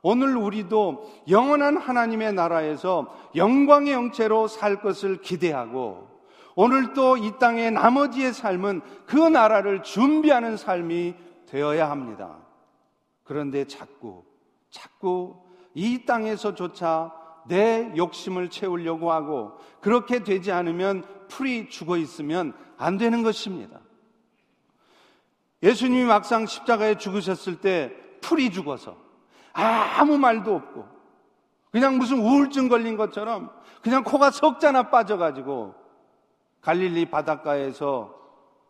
[0.02, 6.13] 오늘 우리도 영원한 하나님의 나라에서 영광의 형체로 살 것을 기대하고
[6.56, 11.14] 오늘 또이 땅의 나머지의 삶은 그 나라를 준비하는 삶이
[11.46, 12.38] 되어야 합니다.
[13.24, 14.24] 그런데 자꾸,
[14.70, 15.36] 자꾸
[15.74, 17.12] 이 땅에서조차
[17.46, 23.80] 내 욕심을 채우려고 하고 그렇게 되지 않으면 풀이 죽어 있으면 안 되는 것입니다.
[25.62, 28.96] 예수님이 막상 십자가에 죽으셨을 때 풀이 죽어서
[29.52, 30.86] 아무 말도 없고
[31.70, 33.50] 그냥 무슨 우울증 걸린 것처럼
[33.82, 35.74] 그냥 코가 석자나 빠져가지고
[36.64, 38.18] 갈릴리 바닷가에서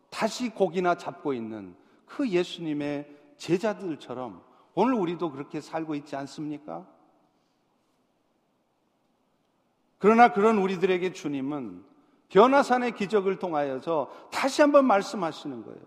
[0.09, 6.85] 다시 고기나 잡고 있는 그 예수님의 제자들처럼 오늘 우리도 그렇게 살고 있지 않습니까?
[9.97, 11.85] 그러나 그런 우리들에게 주님은
[12.27, 15.79] 변화산의 기적을 통하여서 다시 한번 말씀하시는 거예요.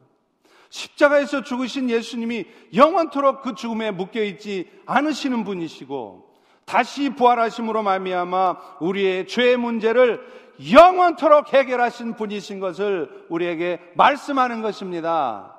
[0.71, 6.27] 십자가에서 죽으신 예수님이 영원토록 그 죽음에 묶여 있지 않으시는 분이시고
[6.65, 15.55] 다시 부활하심으로 말미암아 우리의 죄의 문제를 영원토록 해결하신 분이신 것을 우리에게 말씀하는 것입니다.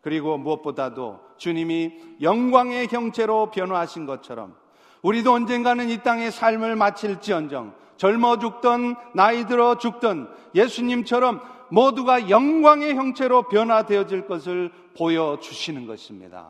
[0.00, 4.54] 그리고 무엇보다도 주님이 영광의 형체로 변화하신 것처럼
[5.02, 13.42] 우리도 언젠가는 이 땅의 삶을 마칠지언정 젊어 죽던 나이 들어 죽던 예수님처럼 모두가 영광의 형체로
[13.42, 16.48] 변화되어질 것을 보여주시는 것입니다.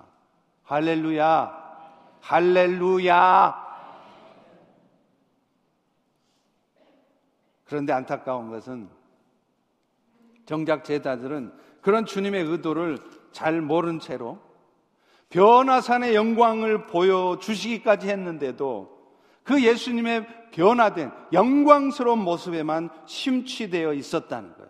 [0.64, 1.52] 할렐루야!
[2.20, 3.67] 할렐루야!
[7.68, 8.88] 그런데 안타까운 것은
[10.46, 11.52] 정작 제자들은
[11.82, 12.98] 그런 주님의 의도를
[13.30, 14.38] 잘 모른 채로
[15.28, 18.96] 변화산의 영광을 보여주시기까지 했는데도
[19.44, 24.68] 그 예수님의 변화된 영광스러운 모습에만 심취되어 있었다는 거예요.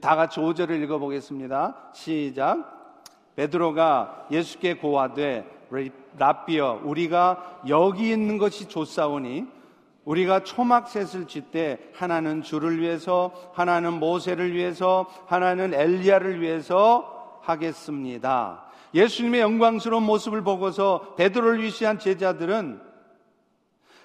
[0.00, 1.90] 다 같이 5절을 읽어보겠습니다.
[1.94, 2.78] 시작.
[3.36, 5.46] 베드로가 예수께 고하되
[6.18, 9.59] 라비어 우리가 여기 있는 것이 좋사오니
[10.10, 18.64] 우리가 초막셋을 짓 때 하나는 주를 위해서 하나는 모세를 위해서 하나는 엘리야를 위해서 하겠습니다.
[18.92, 22.82] 예수님의 영광스러운 모습을 보고서 베드로를 위시한 제자들은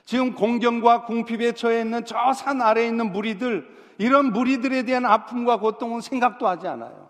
[0.06, 6.02] 지금 공경과 궁핍에 처해 있는 저 산 아래에 있는 무리들 이런 무리들에 대한 아픔과 고통은
[6.02, 7.10] 생각도 하지 않아요.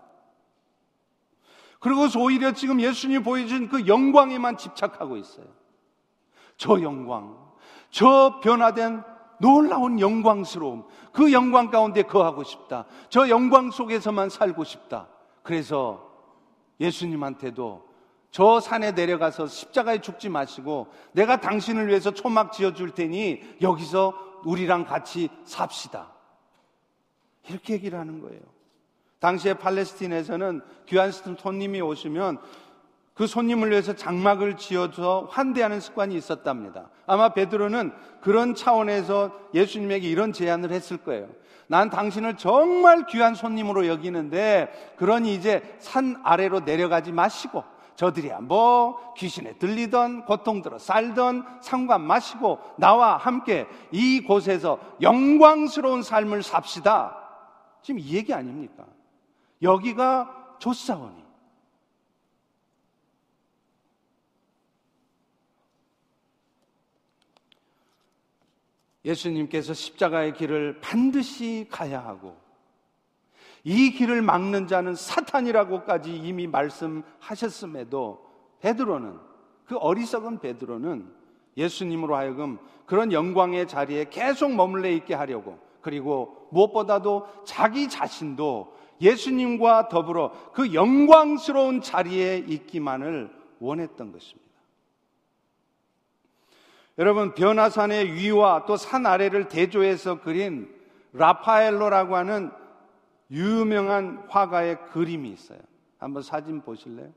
[1.80, 5.46] 그리고 오히려 지금 예수님이 보여준 그 영광에만 집착하고 있어요.
[6.56, 7.45] 저 영광,
[7.90, 9.02] 저 변화된
[9.38, 12.86] 놀라운 영광스러움, 그 영광 가운데 거하고 싶다.
[13.08, 15.08] 저 영광 속에서만 살고 싶다.
[15.42, 16.10] 그래서
[16.80, 17.86] 예수님한테도
[18.30, 24.12] 저 산에 내려가서 십자가에 죽지 마시고 내가 당신을 위해서 초막 지어줄 테니 여기서
[24.44, 26.12] 우리랑 같이 삽시다.
[27.48, 28.40] 이렇게 얘기를 하는 거예요.
[29.20, 32.38] 당시에 팔레스틴에서는 귀한 손님이 오시면
[33.16, 36.90] 그 손님을 위해서 장막을 지어서 환대하는 습관이 있었답니다.
[37.06, 41.26] 아마 베드로는 그런 차원에서 예수님에게 이런 제안을 했을 거예요.
[41.66, 49.54] 난 당신을 정말 귀한 손님으로 여기는데 그러니 이제 산 아래로 내려가지 마시고 저들이야 뭐 귀신에
[49.54, 57.16] 들리던 고통 들어 살던 상관 마시고 나와 함께 이곳에서 영광스러운 삶을 삽시다.
[57.80, 58.84] 지금 이 얘기 아닙니까?
[59.62, 61.25] 여기가 조사원이
[69.06, 72.36] 예수님께서 십자가의 길을 반드시 가야 하고
[73.62, 78.24] 이 길을 막는 자는 사탄이라고까지 이미 말씀하셨음에도
[78.60, 79.18] 베드로는
[79.64, 81.12] 그 어리석은 베드로는
[81.56, 90.32] 예수님으로 하여금 그런 영광의 자리에 계속 머물러 있게 하려고 그리고 무엇보다도 자기 자신도 예수님과 더불어
[90.52, 94.45] 그 영광스러운 자리에 있기만을 원했던 것입니다.
[96.98, 100.74] 여러분 변화산의 위와 또 산 아래를 대조해서 그린
[101.12, 102.50] 라파엘로라고 하는
[103.30, 105.58] 유명한 화가의 그림이 있어요.
[105.98, 107.10] 한번 사진 보실래요?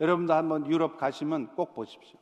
[0.00, 2.18] 여러분도 한번 유럽 가시면 꼭 보십시오.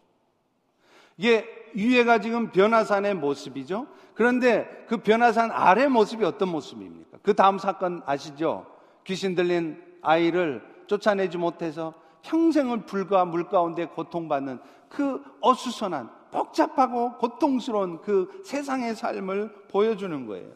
[1.17, 3.87] 이게 위에가 지금 변화산의 모습이죠.
[4.15, 7.19] 그런데 그 변화산 아래 모습이 어떤 모습입니까?
[7.23, 8.67] 그 다음 사건 아시죠?
[9.05, 14.59] 귀신 들린 아이를 쫓아내지 못해서 평생을 불과 물 가운데 고통받는
[14.91, 20.51] 그 어수선한 복잡하고 고통스러운 그 세상의 삶을 보여주는 거예요.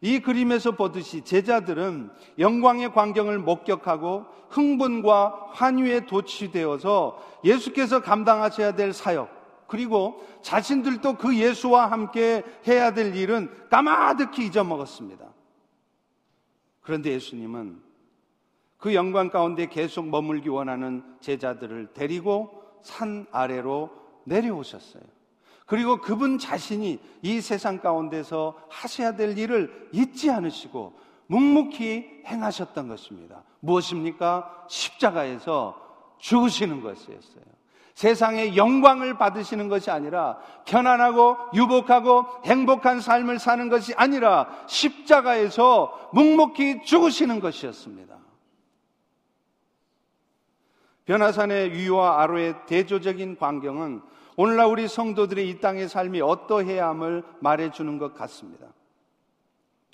[0.00, 10.24] 이 그림에서 보듯이 제자들은 영광의 광경을 목격하고 흥분과 환유에 도취되어서 예수께서 감당하셔야 될 사역, 그리고
[10.42, 15.26] 자신들도 그 예수와 함께 해야 될 일은 까마득히 잊어먹었습니다.
[16.82, 17.82] 그런데 예수님은
[18.78, 23.90] 그 영광 가운데 계속 머물기 원하는 제자들을 데리고 산 아래로
[24.24, 25.02] 내려오셨어요.
[25.66, 30.94] 그리고 그분 자신이 이 세상 가운데서 하셔야 될 일을 잊지 않으시고
[31.26, 33.42] 묵묵히 행하셨던 것입니다.
[33.60, 34.66] 무엇입니까?
[34.68, 35.76] 십자가에서
[36.18, 37.44] 죽으시는 것이었어요.
[37.94, 47.40] 세상의 영광을 받으시는 것이 아니라 편안하고 유복하고 행복한 삶을 사는 것이 아니라 십자가에서 묵묵히 죽으시는
[47.40, 48.15] 것이었습니다.
[51.06, 54.02] 변화산의 위와 아로의 대조적인 광경은
[54.36, 58.66] 오늘날 우리 성도들의 이 땅의 삶이 어떠해야 함을 말해주는 것 같습니다.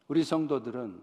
[0.08, 1.00] 우리 성도들은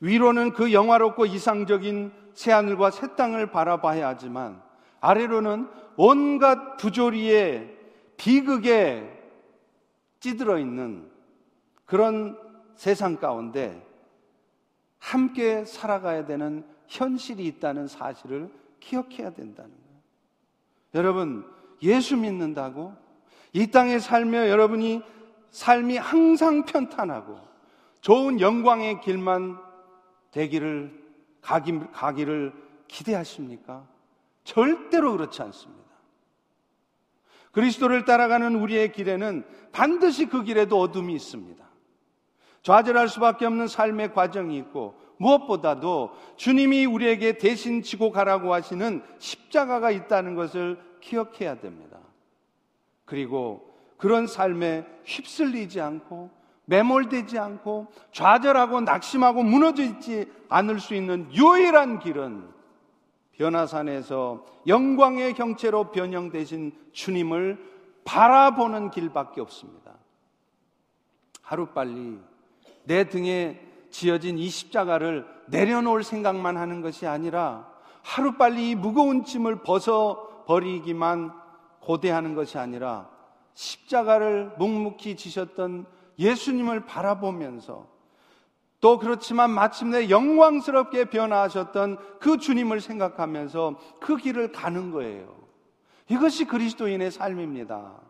[0.00, 4.62] 위로는 그 영화롭고 이상적인 새하늘과 새 땅을 바라봐야 하지만
[5.00, 7.76] 아래로는 온갖 부조리에
[8.16, 9.18] 비극에
[10.20, 11.10] 찌들어 있는
[11.84, 12.38] 그런
[12.76, 13.84] 세상 가운데
[14.98, 20.00] 함께 살아가야 되는 현실이 있다는 사실을 기억해야 된다는 거예요.
[20.94, 21.46] 여러분,
[21.82, 22.94] 예수 믿는다고
[23.52, 25.02] 이 땅에 살며 여러분이
[25.50, 27.40] 삶이 항상 편탄하고
[28.00, 29.58] 좋은 영광의 길만
[30.30, 31.08] 되기를
[31.40, 32.52] 가기, 가기를
[32.86, 33.86] 기대하십니까?
[34.44, 35.88] 절대로 그렇지 않습니다.
[37.52, 41.64] 그리스도를 따라가는 우리의 길에는 반드시 그 길에도 어둠이 있습니다.
[42.62, 50.34] 좌절할 수밖에 없는 삶의 과정이 있고 무엇보다도 주님이 우리에게 대신 지고 가라고 하시는 십자가가 있다는
[50.34, 51.98] 것을 기억해야 됩니다.
[53.04, 56.30] 그리고 그런 삶에 휩쓸리지 않고
[56.66, 62.46] 매몰되지 않고 좌절하고 낙심하고 무너져 있지 않을 수 있는 유일한 길은
[63.32, 67.58] 변화산에서 영광의 형체로 변형되신 주님을
[68.04, 69.94] 바라보는 길밖에 없습니다.
[71.42, 72.18] 하루빨리
[72.84, 77.68] 내 등에 지어진 이 십자가를 내려놓을 생각만 하는 것이 아니라
[78.02, 81.32] 하루빨리 이 무거운 짐을 벗어 버리기만
[81.80, 83.08] 고대하는 것이 아니라
[83.54, 85.86] 십자가를 묵묵히 지셨던
[86.18, 87.86] 예수님을 바라보면서
[88.80, 95.36] 또 그렇지만 마침내 영광스럽게 변화하셨던 그 주님을 생각하면서 그 길을 가는 거예요.
[96.08, 98.07] 이것이 그리스도인의 삶입니다.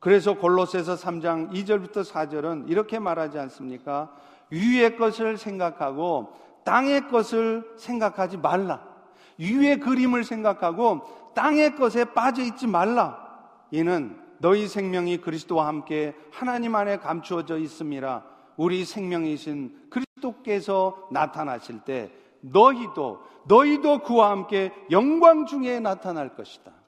[0.00, 4.10] 그래서 골로새서 3장 2절부터 4절은 이렇게 말하지 않습니까?
[4.48, 6.32] 위의 것을 생각하고
[6.64, 8.82] 땅의 것을 생각하지 말라.
[9.38, 13.30] 위의 그림을 생각하고 땅의 것에 빠져 있지 말라.
[13.70, 18.24] 이는 너희 생명이 그리스도와 함께 하나님 안에 감추어져 있음이라.
[18.56, 22.10] 우리 생명이신 그리스도께서 나타나실 때
[22.40, 26.79] 너희도 너희도 그와 함께 영광 중에 나타날 것이다.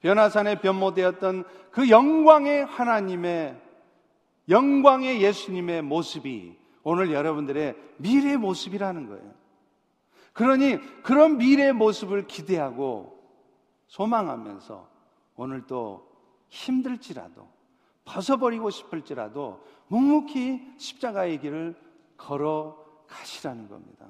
[0.00, 3.60] 변화산에 변모되었던 그 영광의 하나님의
[4.48, 9.34] 영광의 예수님의 모습이 오늘 여러분들의 미래 모습이라는 거예요.
[10.32, 13.16] 그러니 그런 미래 모습을 기대하고
[13.88, 14.88] 소망하면서
[15.36, 16.08] 오늘 또
[16.48, 17.48] 힘들지라도
[18.04, 21.74] 벗어버리고 싶을지라도 묵묵히 십자가의 길을
[22.16, 24.06] 걸어 가시라는 겁니다.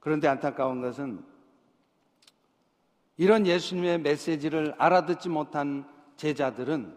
[0.00, 1.24] 그런데 안타까운 것은
[3.18, 6.96] 이런 예수님의 메시지를 알아듣지 못한 제자들은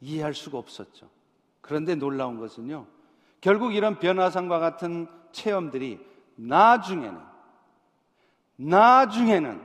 [0.00, 1.08] 이해할 수가 없었죠.
[1.60, 2.86] 그런데 놀라운 것은요.
[3.40, 6.00] 결국 이런 변화상과 같은 체험들이
[6.36, 7.20] 나중에는
[8.56, 9.62] 나중에는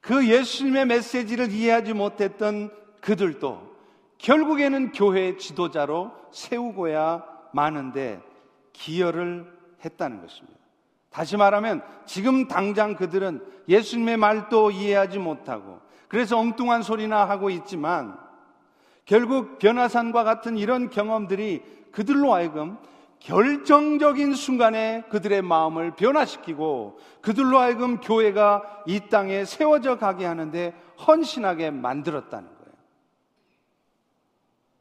[0.00, 3.72] 그 예수님의 메시지를 이해하지 못했던 그들도
[4.18, 8.20] 결국에는 교회의 지도자로 세우고야 마는데
[8.72, 9.46] 기여를
[9.84, 10.61] 했다는 것입니다.
[11.12, 18.18] 다시 말하면 지금 당장 그들은 예수님의 말도 이해하지 못하고 그래서 엉뚱한 소리나 하고 있지만
[19.04, 22.78] 결국 변화산과 같은 이런 경험들이 그들로 하여금
[23.18, 30.74] 결정적인 순간에 그들의 마음을 변화시키고 그들로 하여금 교회가 이 땅에 세워져 가게 하는데
[31.06, 32.72] 헌신하게 만들었다는 거예요.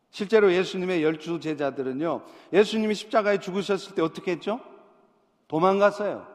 [0.09, 4.59] 실제로 예수님의 열두 제자들은요, 예수님이 십자가에 죽으셨을 때 어떻게 했죠?
[5.52, 6.26] 도망갔어요.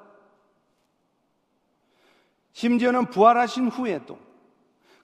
[2.52, 4.18] 심지어는 부활하신 후에도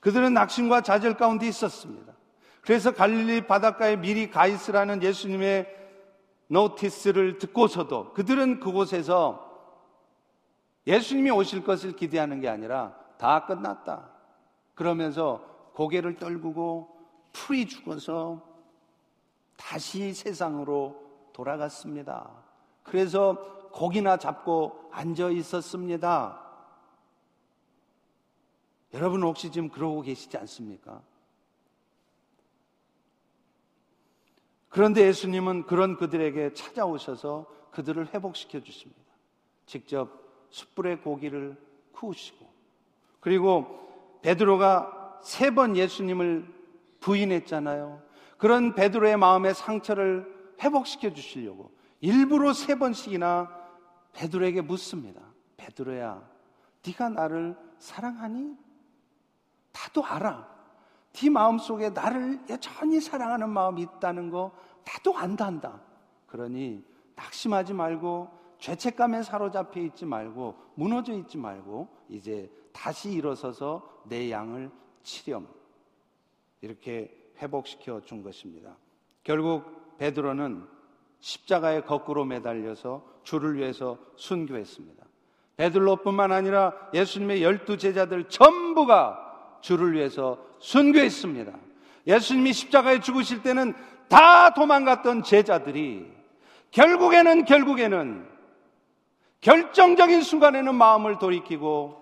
[0.01, 2.13] 그들은 낙심과 좌절 가운데 있었습니다.
[2.61, 5.67] 그래서 갈릴리 바닷가에 미리 가 있으라는 예수님의
[6.49, 9.51] 노티스를 듣고서도 그들은 그곳에서
[10.87, 14.11] 예수님이 오실 것을 기대하는 게 아니라 다 끝났다.
[14.75, 15.41] 그러면서
[15.73, 16.99] 고개를 떨구고
[17.33, 18.43] 풀이 죽어서
[19.57, 21.01] 다시 세상으로
[21.33, 22.29] 돌아갔습니다.
[22.83, 26.41] 그래서 고기나 잡고 앉아 있었습니다.
[28.95, 31.03] 여러분 혹시 지금 그러고 계시지 않습니까?
[34.69, 39.01] 그런데 예수님은 그런 그들에게 찾아오셔서 그들을 회복시켜 주십니다.
[39.67, 40.11] 직접
[40.51, 41.57] 숯불에 고기를
[41.93, 42.47] 구우시고
[43.21, 46.53] 그리고 베드로가 세 번 예수님을
[47.01, 48.03] 부인했잖아요.
[48.39, 51.71] 그런 베드로의 마음의 상처를 회복시켜 주시려고
[52.01, 53.62] 일부러 세 번씩이나
[54.13, 55.23] 베드로에게 묻습니다.
[55.57, 56.23] 베드로야,
[56.87, 58.57] 네가 나를 사랑하니?
[59.73, 60.53] 나도 알아.
[61.13, 64.53] 네 마음속에 나를 여전히 사랑하는 마음이 있다는 거
[64.85, 65.81] 나도 안단다.
[66.27, 66.85] 그러니
[67.15, 74.71] 낙심하지 말고 죄책감에 사로잡혀 있지 말고 무너져 있지 말고 이제 다시 일어서서 내 양을
[75.03, 75.47] 치렴.
[76.61, 78.77] 이렇게 회복시켜 준 것입니다.
[79.25, 80.67] 결국 베드로는
[81.23, 85.03] 십자가에 거꾸로 매달려서 주를 위해서 순교했습니다.
[85.57, 91.53] 베드로뿐만 아니라 예수님의 열두 제자들 전부가 주를 위해서 순교했습니다.
[92.09, 93.75] 예수님이 십자가에 죽으실 때는
[94.09, 96.11] 다 도망갔던 제자들이
[96.73, 98.29] 결국에는 결국에는
[99.41, 102.01] 결정적인 순간에는 마음을 돌이키고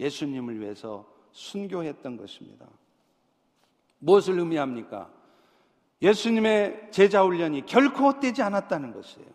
[0.00, 2.66] 예수님을 위해서 순교했던 것입니다.
[3.98, 5.10] 무엇을 의미합니까?
[6.02, 9.28] 예수님의 제자 훈련이 결코 헛되지 않았다는 것이에요.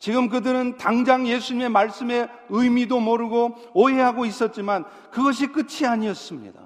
[0.00, 6.60] 지금 그들은 당장 예수님의 말씀의 의미도 모르고 오해하고 있었지만 그것이 끝이 아니었습니다.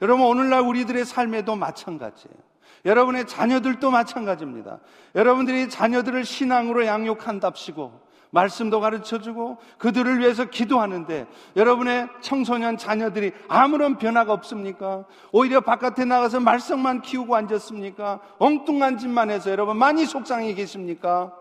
[0.00, 2.36] 여러분, 오늘날 우리들의 삶에도 마찬가지예요.
[2.84, 4.80] 여러분의 자녀들도 마찬가지입니다.
[5.14, 8.00] 여러분들이 자녀들을 신앙으로 양육한답시고
[8.32, 15.04] 말씀도 가르쳐 주고 그들을 위해서 기도하는데 여러분의 청소년 자녀들이 아무런 변화가 없습니까?
[15.32, 18.20] 오히려 바깥에 나가서 말썽만 키우고 앉았습니까?
[18.38, 21.36] 엉뚱한 짓만 해서 여러분 많이 속상해 계십니까?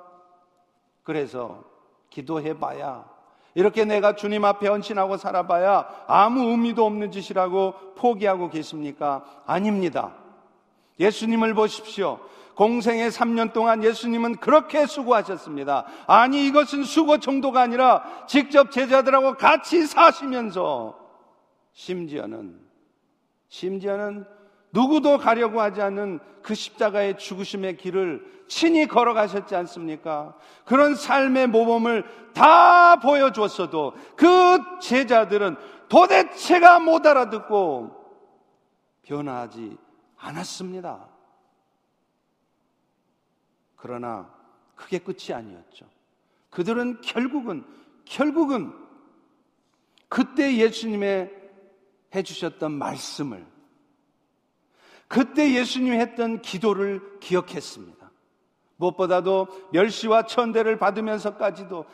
[1.03, 1.63] 그래서
[2.09, 3.05] 기도해 봐야
[3.55, 9.23] 이렇게 내가 주님 앞에 헌신하고 살아봐야 아무 의미도 없는 짓이라고 포기하고 계십니까?
[9.45, 10.11] 아닙니다.
[10.99, 12.19] 예수님을 보십시오.
[12.55, 15.85] 공생의 3년 동안 예수님은 그렇게 수고하셨습니다.
[16.07, 20.97] 아니, 이것은 수고 정도가 아니라 직접 제자들하고 같이 사시면서
[21.73, 22.59] 심지어는,
[23.47, 24.25] 심지어는
[24.73, 30.35] 누구도 가려고 하지 않는 그 십자가의 죽으심의 길을 친히 걸어가셨지 않습니까?
[30.65, 35.55] 그런 삶의 모범을 다 보여줬어도 그 제자들은
[35.89, 37.95] 도대체가 못 알아듣고
[39.03, 39.77] 변화하지
[40.17, 41.07] 않았습니다.
[43.81, 44.31] 그러나
[44.75, 45.87] 그게 끝이 아니었죠.
[46.51, 47.65] 그들은 결국은,
[48.05, 48.73] 결국은
[50.07, 51.31] 그때 예수님의
[52.13, 53.45] 해주셨던 말씀을,
[55.07, 58.11] 그때 예수님이 했던 기도를 기억했습니다.
[58.75, 61.85] 무엇보다도 멸시와 천대를 받으면서까지도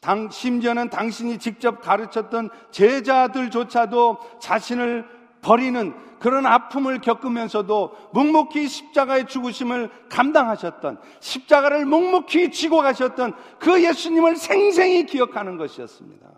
[0.00, 10.98] 당, 심지어는 당신이 직접 가르쳤던 제자들조차도 자신을 버리는 그런 아픔을 겪으면서도 묵묵히 십자가의 죽으심을 감당하셨던
[11.20, 16.28] 십자가를 묵묵히 지고 가셨던 그 예수님을 생생히 기억하는 것이었습니다.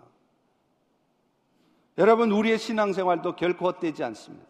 [1.99, 4.47] 여러분, 우리의 신앙생활도 결코 헛되지 않습니다.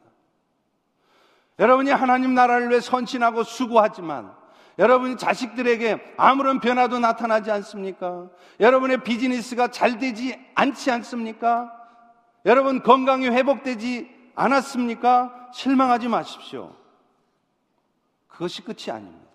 [1.60, 4.34] 여러분이 하나님 나라를 위해 선신하고 수고하지만
[4.80, 8.30] 여러분이 자식들에게 아무런 변화도 나타나지 않습니까?
[8.60, 11.72] 여러분의 비즈니스가 잘 되지 않지 않습니까?
[12.46, 15.50] 여러분 건강이 회복되지 않았습니까?
[15.54, 16.76] 실망하지 마십시오.
[18.28, 19.26] 그것이 끝이 아닙니다.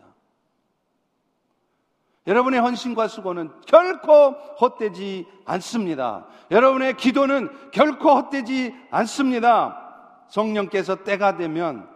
[2.26, 4.30] 여러분의 헌신과 수고는 결코
[4.61, 6.26] 헛되지 않습니다.
[6.51, 10.26] 여러분의 기도는 결코 헛되지 않습니다.
[10.28, 11.88] 성령께서 때가 되면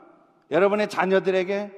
[0.51, 1.73] 여러분의 자녀들에게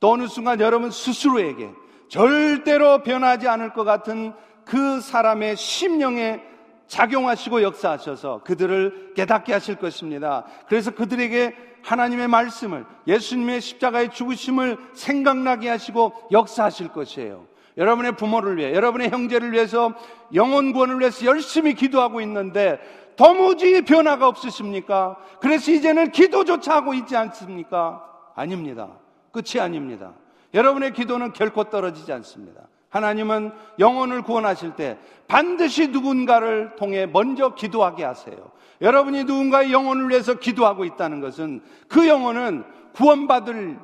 [0.00, 1.72] 또 어느 순간 여러분 스스로에게
[2.08, 4.34] 절대로 변하지 않을 것 같은
[4.64, 6.42] 그 사람의 심령에
[6.86, 10.44] 작용하시고 역사하셔서 그들을 깨닫게 하실 것입니다.
[10.68, 17.46] 그래서 그들에게 하나님의 말씀을 예수님의 십자가의 죽으심을 생각나게 하시고 역사하실 것이에요.
[17.76, 19.92] 여러분의 부모를 위해, 여러분의 형제를 위해서
[20.34, 22.80] 영혼 구원을 위해서 열심히 기도하고 있는데
[23.16, 25.16] 도무지 변화가 없으십니까?
[25.40, 28.02] 그래서 이제는 기도조차 하고 있지 않습니까?
[28.34, 28.98] 아닙니다.
[29.32, 30.12] 끝이 아닙니다.
[30.54, 32.62] 여러분의 기도는 결코 떨어지지 않습니다.
[32.88, 38.36] 하나님은 영혼을 구원하실 때 반드시 누군가를 통해 먼저 기도하게 하세요.
[38.80, 42.64] 여러분이 누군가의 영혼을 위해서 기도하고 있다는 것은 그 영혼은
[42.94, 43.78] 구원받을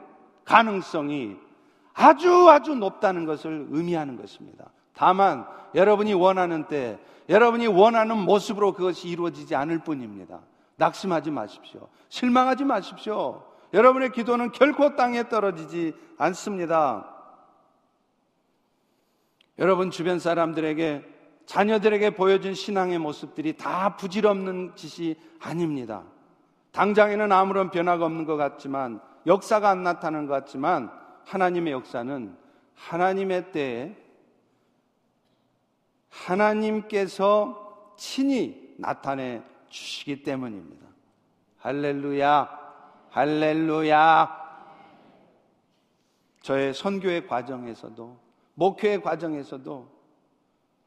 [0.44, 1.36] 가능성이
[1.94, 4.70] 아주 아주 높다는 것을 의미하는 것입니다.
[4.94, 6.98] 다만 여러분이 원하는 때,
[7.28, 10.40] 여러분이 원하는 모습으로 그것이 이루어지지 않을 뿐입니다.
[10.76, 11.88] 낙심하지 마십시오.
[12.09, 13.44] 실망하지 마십시오.
[13.72, 17.12] 여러분의 기도는 결코 땅에 떨어지지 않습니다.
[19.59, 21.05] 여러분 주변 사람들에게
[21.46, 26.05] 자녀들에게 보여준 신앙의 모습들이 다 부질없는 짓이 아닙니다.
[26.72, 30.90] 당장에는 아무런 변화가 없는 것 같지만 역사가 안 나타나는 것 같지만
[31.24, 32.36] 하나님의 역사는
[32.74, 33.96] 하나님의 때에
[36.09, 40.86] 하나님께서 친히 나타내 주시기 때문입니다.
[41.59, 42.48] 할렐루야,
[43.11, 44.42] 할렐루야.
[46.40, 48.22] 저의 선교의 과정에서도,
[48.55, 49.88] 목회의 과정에서도,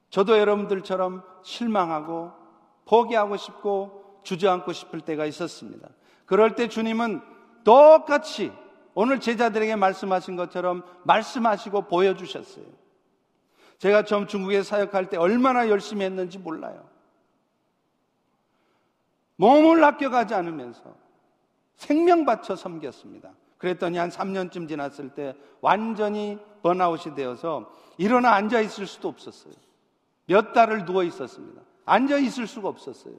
[0.09, 2.31] 저도 여러분들처럼 실망하고,
[2.85, 5.87] 포기하고 싶고, 주저앉고 싶을 때가 있었습니다.
[6.25, 7.21] 그럴 때 주님은
[7.63, 8.51] 똑같이
[8.93, 12.65] 오늘 제자들에게 말씀하신 것처럼 말씀하시고 보여주셨어요.
[13.77, 16.87] 제가 처음 중국에 사역할 때 얼마나 열심히 했는지 몰라요.
[19.35, 20.95] 몸을 아껴가지 않으면서
[21.75, 23.31] 생명 바쳐 섬겼습니다.
[23.65, 29.53] 그랬더니 한 3년쯤 지났을 때 완전히 번아웃이 되어서 일어나 앉아 있을 수도 없었어요.
[30.27, 31.63] 몇 달을 누워 있었습니다.
[31.85, 33.15] 앉아 있을 수가 없었어요.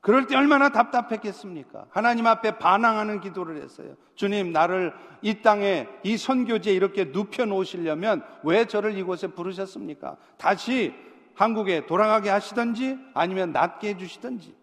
[0.00, 1.86] 그럴 때 얼마나 답답했겠습니까?
[1.90, 3.96] 하나님 앞에 반항하는 기도를 했어요.
[4.14, 10.16] 주님, 나를 이 땅에 이 선교지에 이렇게 눕혀 놓으시려면 왜 저를 이곳에 부르셨습니까?
[10.38, 10.94] 다시
[11.34, 14.54] 한국에 돌아가게 하시든지 아니면 낫게 해주시든지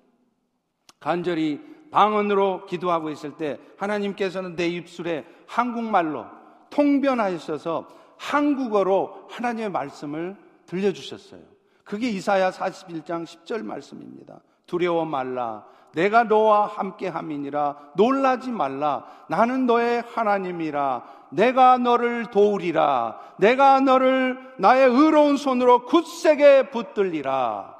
[0.99, 6.25] 간절히 방언으로 기도하고 있을 때 하나님께서는 내 입술에 한국말로
[6.71, 7.87] 통변하셔서
[8.17, 10.35] 한국어로 하나님의 말씀을
[10.65, 11.41] 들려주셨어요.
[11.83, 14.39] 그게 이사야 41장 10절 말씀입니다.
[14.65, 15.65] 두려워 말라.
[15.93, 17.91] 내가 너와 함께 함이니라.
[17.95, 19.05] 놀라지 말라.
[19.29, 21.03] 나는 너의 하나님이라.
[21.29, 23.19] 내가 너를 도우리라.
[23.37, 27.75] 내가 너를 나의 의로운 손으로 굳세게 붙들리라.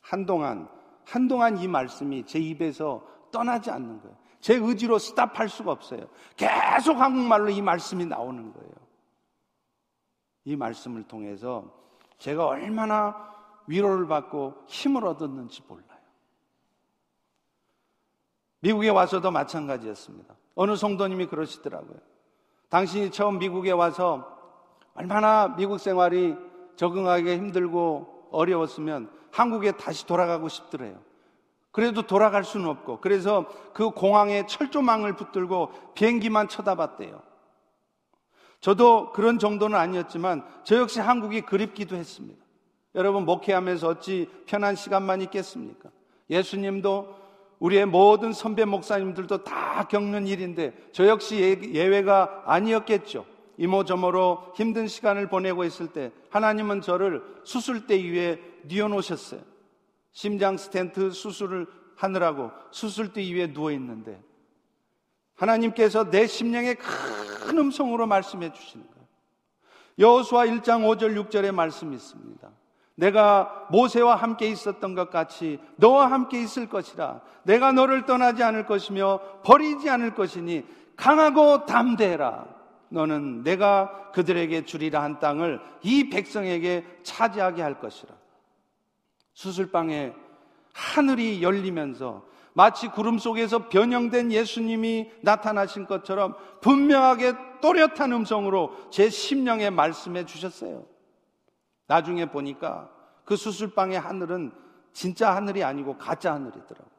[0.00, 0.68] 한동안,
[1.04, 4.16] 한동안 이 말씀이 제 입에서 떠나지 않는 거예요.
[4.40, 6.06] 제 의지로 스탑할 수가 없어요.
[6.36, 8.72] 계속 한국말로 이 말씀이 나오는 거예요.
[10.44, 11.72] 이 말씀을 통해서
[12.18, 13.32] 제가 얼마나
[13.66, 15.88] 위로를 받고 힘을 얻었는지 몰라요.
[18.60, 20.34] 미국에 와서도 마찬가지였습니다.
[20.54, 21.98] 어느 성도님이 그러시더라고요.
[22.68, 24.30] 당신이 처음 미국에 와서
[24.94, 26.36] 얼마나 미국 생활이
[26.76, 30.98] 적응하기 힘들고 어려웠으면 한국에 다시 돌아가고 싶더래요.
[31.72, 37.20] 그래도 돌아갈 수는 없고, 그래서 그 공항에 철조망을 붙들고 비행기만 쳐다봤대요.
[38.60, 42.44] 저도 그런 정도는 아니었지만, 저 역시 한국이 그립기도 했습니다.
[42.94, 45.90] 여러분 목회하면서 어찌 편한 시간만 있겠습니까?
[46.30, 47.24] 예수님도
[47.58, 53.24] 우리의 모든 선배 목사님들도 다 겪는 일인데 저 역시 예, 예외가 아니었겠죠.
[53.56, 59.40] 이모저모로 힘든 시간을 보내고 있을 때 하나님은 저를 수술대 위에 뉘어놓으셨어요.
[60.12, 64.20] 심장 스텐트 수술을 하느라고 수술대 위에 누워 있는데
[65.34, 69.04] 하나님께서 내 심령에 큰 음성으로 말씀해 주시는 거예요.
[69.98, 72.50] 여호수아 1장 5절 6절의 말씀이 있습니다.
[72.96, 77.20] 내가 모세와 함께 있었던 것 같이 너와 함께 있을 것이라.
[77.42, 80.64] 내가 너를 떠나지 않을 것이며 버리지 않을 것이니
[80.96, 82.53] 강하고 담대해라.
[82.94, 88.14] 너는 내가 그들에게 주리라 한 땅을 이 백성에게 차지하게 할 것이라.
[89.34, 90.14] 수술방에
[90.72, 100.24] 하늘이 열리면서 마치 구름 속에서 변형된 예수님이 나타나신 것처럼 분명하게 또렷한 음성으로 제 심령에 말씀해
[100.24, 100.86] 주셨어요.
[101.88, 102.88] 나중에 보니까
[103.24, 104.52] 그 수술방의 하늘은
[104.92, 106.93] 진짜 하늘이 아니고 가짜 하늘이더라고.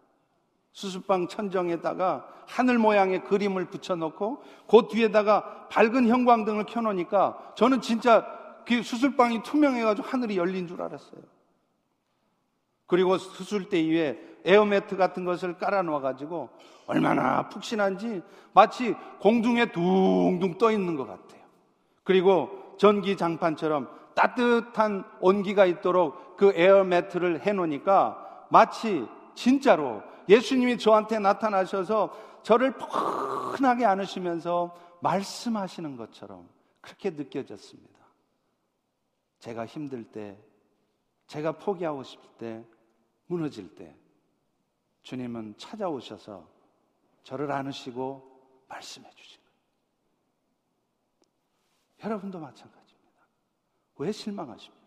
[0.76, 8.28] 수술방 천정에다가 하늘 모양의 그림을 붙여놓고 그 뒤에다가 밝은 형광등을 켜놓으니까 저는 진짜
[8.68, 11.22] 그 수술방이 투명해가지고 하늘이 열린 줄 알았어요.
[12.88, 16.50] 그리고 수술대 위에 에어매트 같은 것을 깔아놓아가지고
[16.88, 18.22] 얼마나 푹신한지
[18.54, 21.42] 마치 공중에 둥둥 떠 있는 것 같아요.
[22.04, 32.78] 그리고 전기 장판처럼 따뜻한 온기가 있도록 그 에어매트를 해놓으니까 마치 진짜로 예수님이 저한테 나타나셔서 저를
[32.78, 36.50] 푹하게 안으시면서 말씀하시는 것처럼
[36.82, 38.00] 그렇게 느껴졌습니다.
[39.40, 40.38] 제가 힘들 때,
[41.28, 42.66] 제가 포기하고 싶을 때,
[43.28, 43.96] 무너질 때,
[45.04, 46.48] 주님은 찾아오셔서
[47.24, 49.56] 저를 안으시고 말씀해 주신 거예요.
[52.04, 52.86] 여러분도 마찬가지.
[53.98, 54.86] 왜 실망하십니까?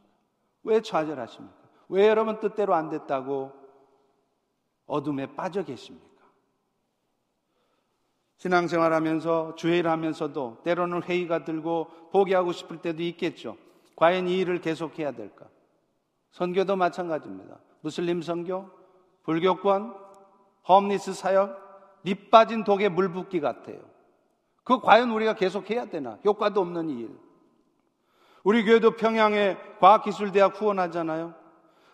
[0.65, 1.57] 왜 좌절하십니까?
[1.89, 3.53] 왜 여러분 뜻대로 안 됐다고
[4.89, 6.09] 어둠에 빠져 계십니까?
[8.39, 13.57] 신앙생활 하면서 주회를 하면서도 때로는 회의가 들고 포기하고 싶을 때도 있겠죠.
[13.95, 15.47] 과연 이 일을 계속해야 될까?
[16.31, 17.59] 선교도 마찬가지입니다.
[17.81, 18.71] 무슬림 선교,
[19.25, 19.95] 불교권,
[20.69, 23.81] 홈리스 사역, 밑 빠진 독에 물 붓기 같아요.
[24.63, 26.19] 그 과연 우리가 계속해야 되나?
[26.25, 27.11] 효과도 없는 일.
[28.45, 31.35] 우리 교회도 평양에 과학기술대학 후원하잖아요.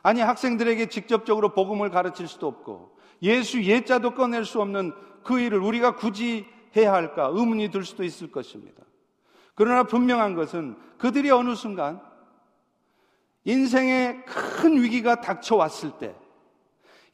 [0.05, 4.93] 아니 학생들에게 직접적으로 복음을 가르칠 수도 없고 예수 예자도 꺼낼 수 없는
[5.25, 6.47] 그 일을 우리가 굳이
[6.77, 8.85] 해야 할까 의문이 들 수도 있을 것입니다.
[9.55, 12.03] 그러나 분명한 것은 그들이 어느 순간
[13.45, 16.15] 인생의 큰 위기가 닥쳐왔을 때,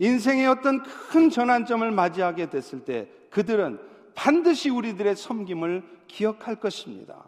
[0.00, 3.80] 인생의 어떤 큰 전환점을 맞이하게 됐을 때, 그들은
[4.14, 7.24] 반드시 우리들의 섬김을 기억할 것입니다.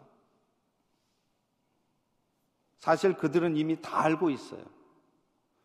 [2.79, 4.82] 사실 그들은 이미 다 알고 있어요.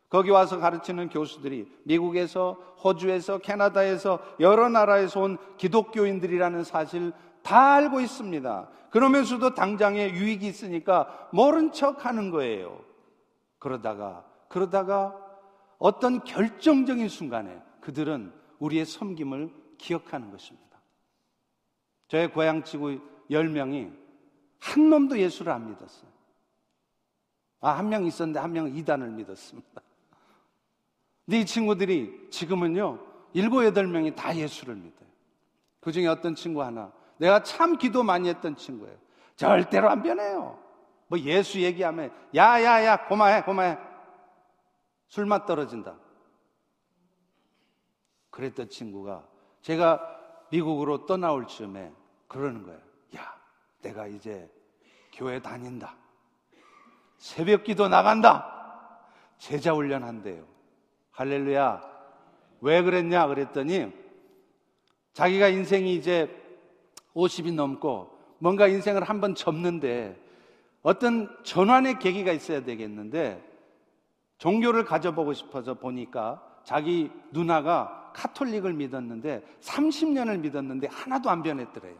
[0.09, 2.53] 거기 와서 가르치는 교수들이 미국에서,
[2.83, 8.69] 호주에서, 캐나다에서, 여러 나라에서 온 기독교인들이라는 사실 다 알고 있습니다.
[8.91, 12.83] 그러면서도 당장에 유익이 있으니까 모른 척 하는 거예요.
[13.59, 15.15] 그러다가, 그러다가
[15.79, 20.69] 어떤 결정적인 순간에 그들은 우리의 섬김을 기억하는 것입니다.
[22.09, 22.99] 저의 고향 친구
[23.31, 23.93] 10명이
[24.59, 26.11] 한 놈도 예수를 안 믿었어요.
[27.61, 29.83] 아, 한 명 있었는데 한 명은 이단을 믿었습니다.
[31.29, 32.99] 근데 이 친구들이 지금은요,
[33.35, 35.07] 일곱, 여덟 명이 다 예수를 믿어요.
[35.79, 38.97] 그 중에 어떤 친구 하나, 내가 참 기도 많이 했던 친구예요.
[39.37, 40.59] 절대로 안 변해요.
[41.07, 43.76] 뭐 예수 얘기하면, 야, 야, 야, 고마해, 고마해.
[45.09, 45.99] 술맛 떨어진다.
[48.31, 49.29] 그랬던 친구가
[49.61, 50.01] 제가
[50.51, 51.93] 미국으로 떠나올 즈음에
[52.26, 52.81] 그러는 거예요.
[53.16, 53.39] 야,
[53.83, 54.51] 내가 이제
[55.12, 55.95] 교회 다닌다.
[57.18, 59.03] 새벽 기도 나간다.
[59.37, 60.58] 제자 훈련한대요.
[61.19, 61.83] 할렐루야.
[62.61, 63.93] 왜 그랬냐 그랬더니
[65.14, 66.31] 자기가 인생이 이제
[67.12, 70.16] 50이 넘고 뭔가 인생을 한번 접는데
[70.83, 73.45] 어떤 전환의 계기가 있어야 되겠는데
[74.39, 81.97] 종교를 가져보고 싶어서 보니까 자기 누나가 카톨릭을 믿었는데 30년을 믿었는데 하나도 안 변했더래요.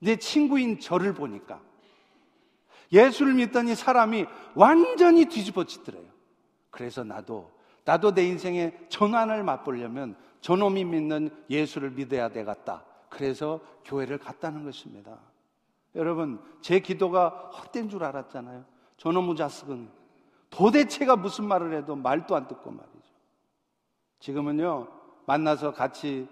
[0.00, 1.60] 내 친구인 저를 보니까
[2.90, 4.26] 예수를 믿더니 사람이
[4.56, 6.08] 완전히 뒤집어지더래요.
[6.70, 7.56] 그래서 나도,
[7.88, 12.84] 나도 내 인생의 전환을 맛보려면 저놈이 믿는 예수를 믿어야 되겠다.
[13.08, 15.18] 그래서 교회를 갔다는 것입니다.
[15.94, 18.66] 여러분, 제 기도가 헛된 줄 알았잖아요.
[18.98, 19.88] 저놈의 자식은
[20.50, 23.08] 도대체가 무슨 말을 해도 말도 안 듣고 말이죠.
[24.18, 24.88] 지금은요,
[25.24, 26.28] 만나서 같이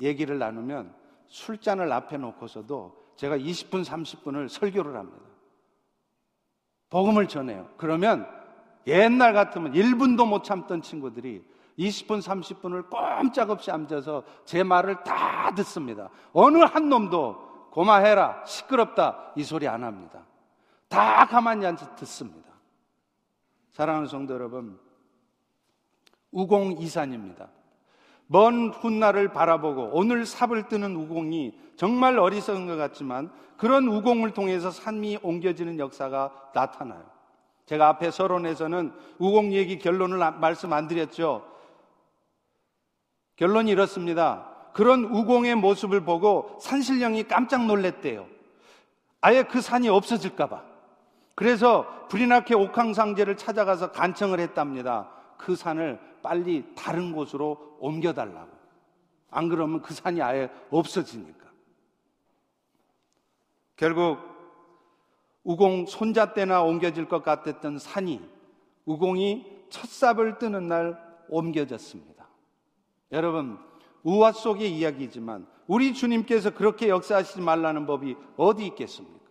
[0.00, 0.94] 얘기를 나누면
[1.26, 5.26] 술잔을 앞에 놓고서도 제가 20분, 30분을 설교를 합니다.
[6.88, 7.68] 복음을 전해요.
[7.76, 8.37] 그러면
[8.88, 11.44] 옛날 같으면 1분도 못 참던 친구들이
[11.78, 16.10] 20분, 30분을 꼼짝없이 앉아서 제 말을 다 듣습니다.
[16.32, 20.26] 어느 한 놈도 고마해라, 시끄럽다, 이 소리 안 합니다.
[20.88, 22.48] 다 가만히 앉아 듣습니다.
[23.70, 24.80] 사랑하는 성도 여러분,
[26.32, 27.48] 우공 이산입니다.
[28.26, 35.18] 먼 훗날을 바라보고 오늘 삽을 뜨는 우공이 정말 어리석은 것 같지만 그런 우공을 통해서 산이
[35.22, 37.17] 옮겨지는 역사가 나타나요.
[37.68, 41.46] 제가 앞에 서론에서는 우공 얘기 결론을 말씀 안 드렸죠.
[43.36, 44.48] 결론이 이렇습니다.
[44.72, 48.26] 그런 우공의 모습을 보고 산신령이 깜짝 놀랬대요.
[49.20, 50.64] 아예 그 산이 없어질까봐.
[51.34, 55.10] 그래서 브리나케 옥황상제를 찾아가서 간청을 했답니다.
[55.36, 58.48] 그 산을 빨리 다른 곳으로 옮겨달라고.
[59.30, 61.46] 안 그러면 그 산이 아예 없어지니까.
[63.76, 64.18] 결국
[65.48, 68.20] 우공 손자 때나 옮겨질 것 같았던 산이
[68.84, 70.98] 우공이 첫 삽을 뜨는 날
[71.30, 72.28] 옮겨졌습니다.
[73.12, 73.58] 여러분,
[74.02, 79.24] 우화 속의 이야기지만 우리 주님께서 그렇게 역사하시지 말라는 법이 어디 있겠습니까?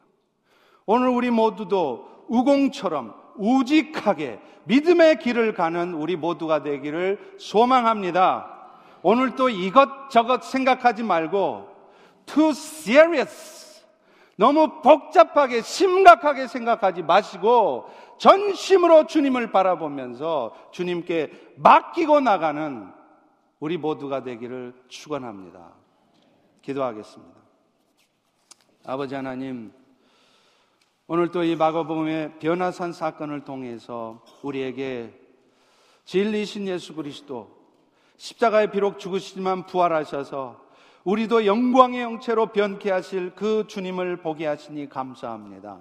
[0.88, 8.72] 오늘 우리 모두도 우공처럼 우직하게 믿음의 길을 가는 우리 모두가 되기를 소망합니다.
[9.04, 11.68] 오늘 또 이것저것 생각하지 말고
[12.26, 13.67] too serious
[14.38, 22.92] 너무 복잡하게 심각하게 생각하지 마시고 전심으로 주님을 바라보면서 주님께 맡기고 나가는
[23.60, 25.74] 우리 모두가 되기를 축원합니다.
[26.62, 27.36] 기도하겠습니다.
[28.86, 29.74] 아버지 하나님
[31.08, 35.20] 오늘 또 이 마가복음의 변화산 사건을 통해서 우리에게
[36.06, 37.58] 진리신 예수 그리스도
[38.18, 40.67] 십자가에 비록 죽으시지만 부활하셔서
[41.08, 45.80] 우리도 영광의 형체로 변케 하실 그 주님을 보게 하시니 감사합니다.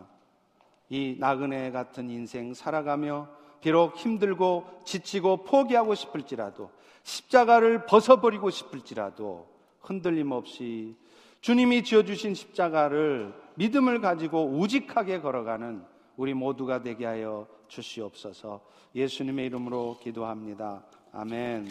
[0.89, 3.27] 이 나그네 같은 인생 살아가며
[3.61, 6.71] 비록 힘들고 지치고 포기하고 싶을지라도
[7.03, 9.49] 십자가를 벗어버리고 싶을지라도
[9.81, 10.95] 흔들림 없이
[11.41, 15.83] 주님이 지어주신 십자가를 믿음을 가지고 우직하게 걸어가는
[16.17, 18.61] 우리 모두가 되게 하여 주시옵소서
[18.95, 20.85] 예수님의 이름으로 기도합니다.
[21.11, 21.65] 아멘.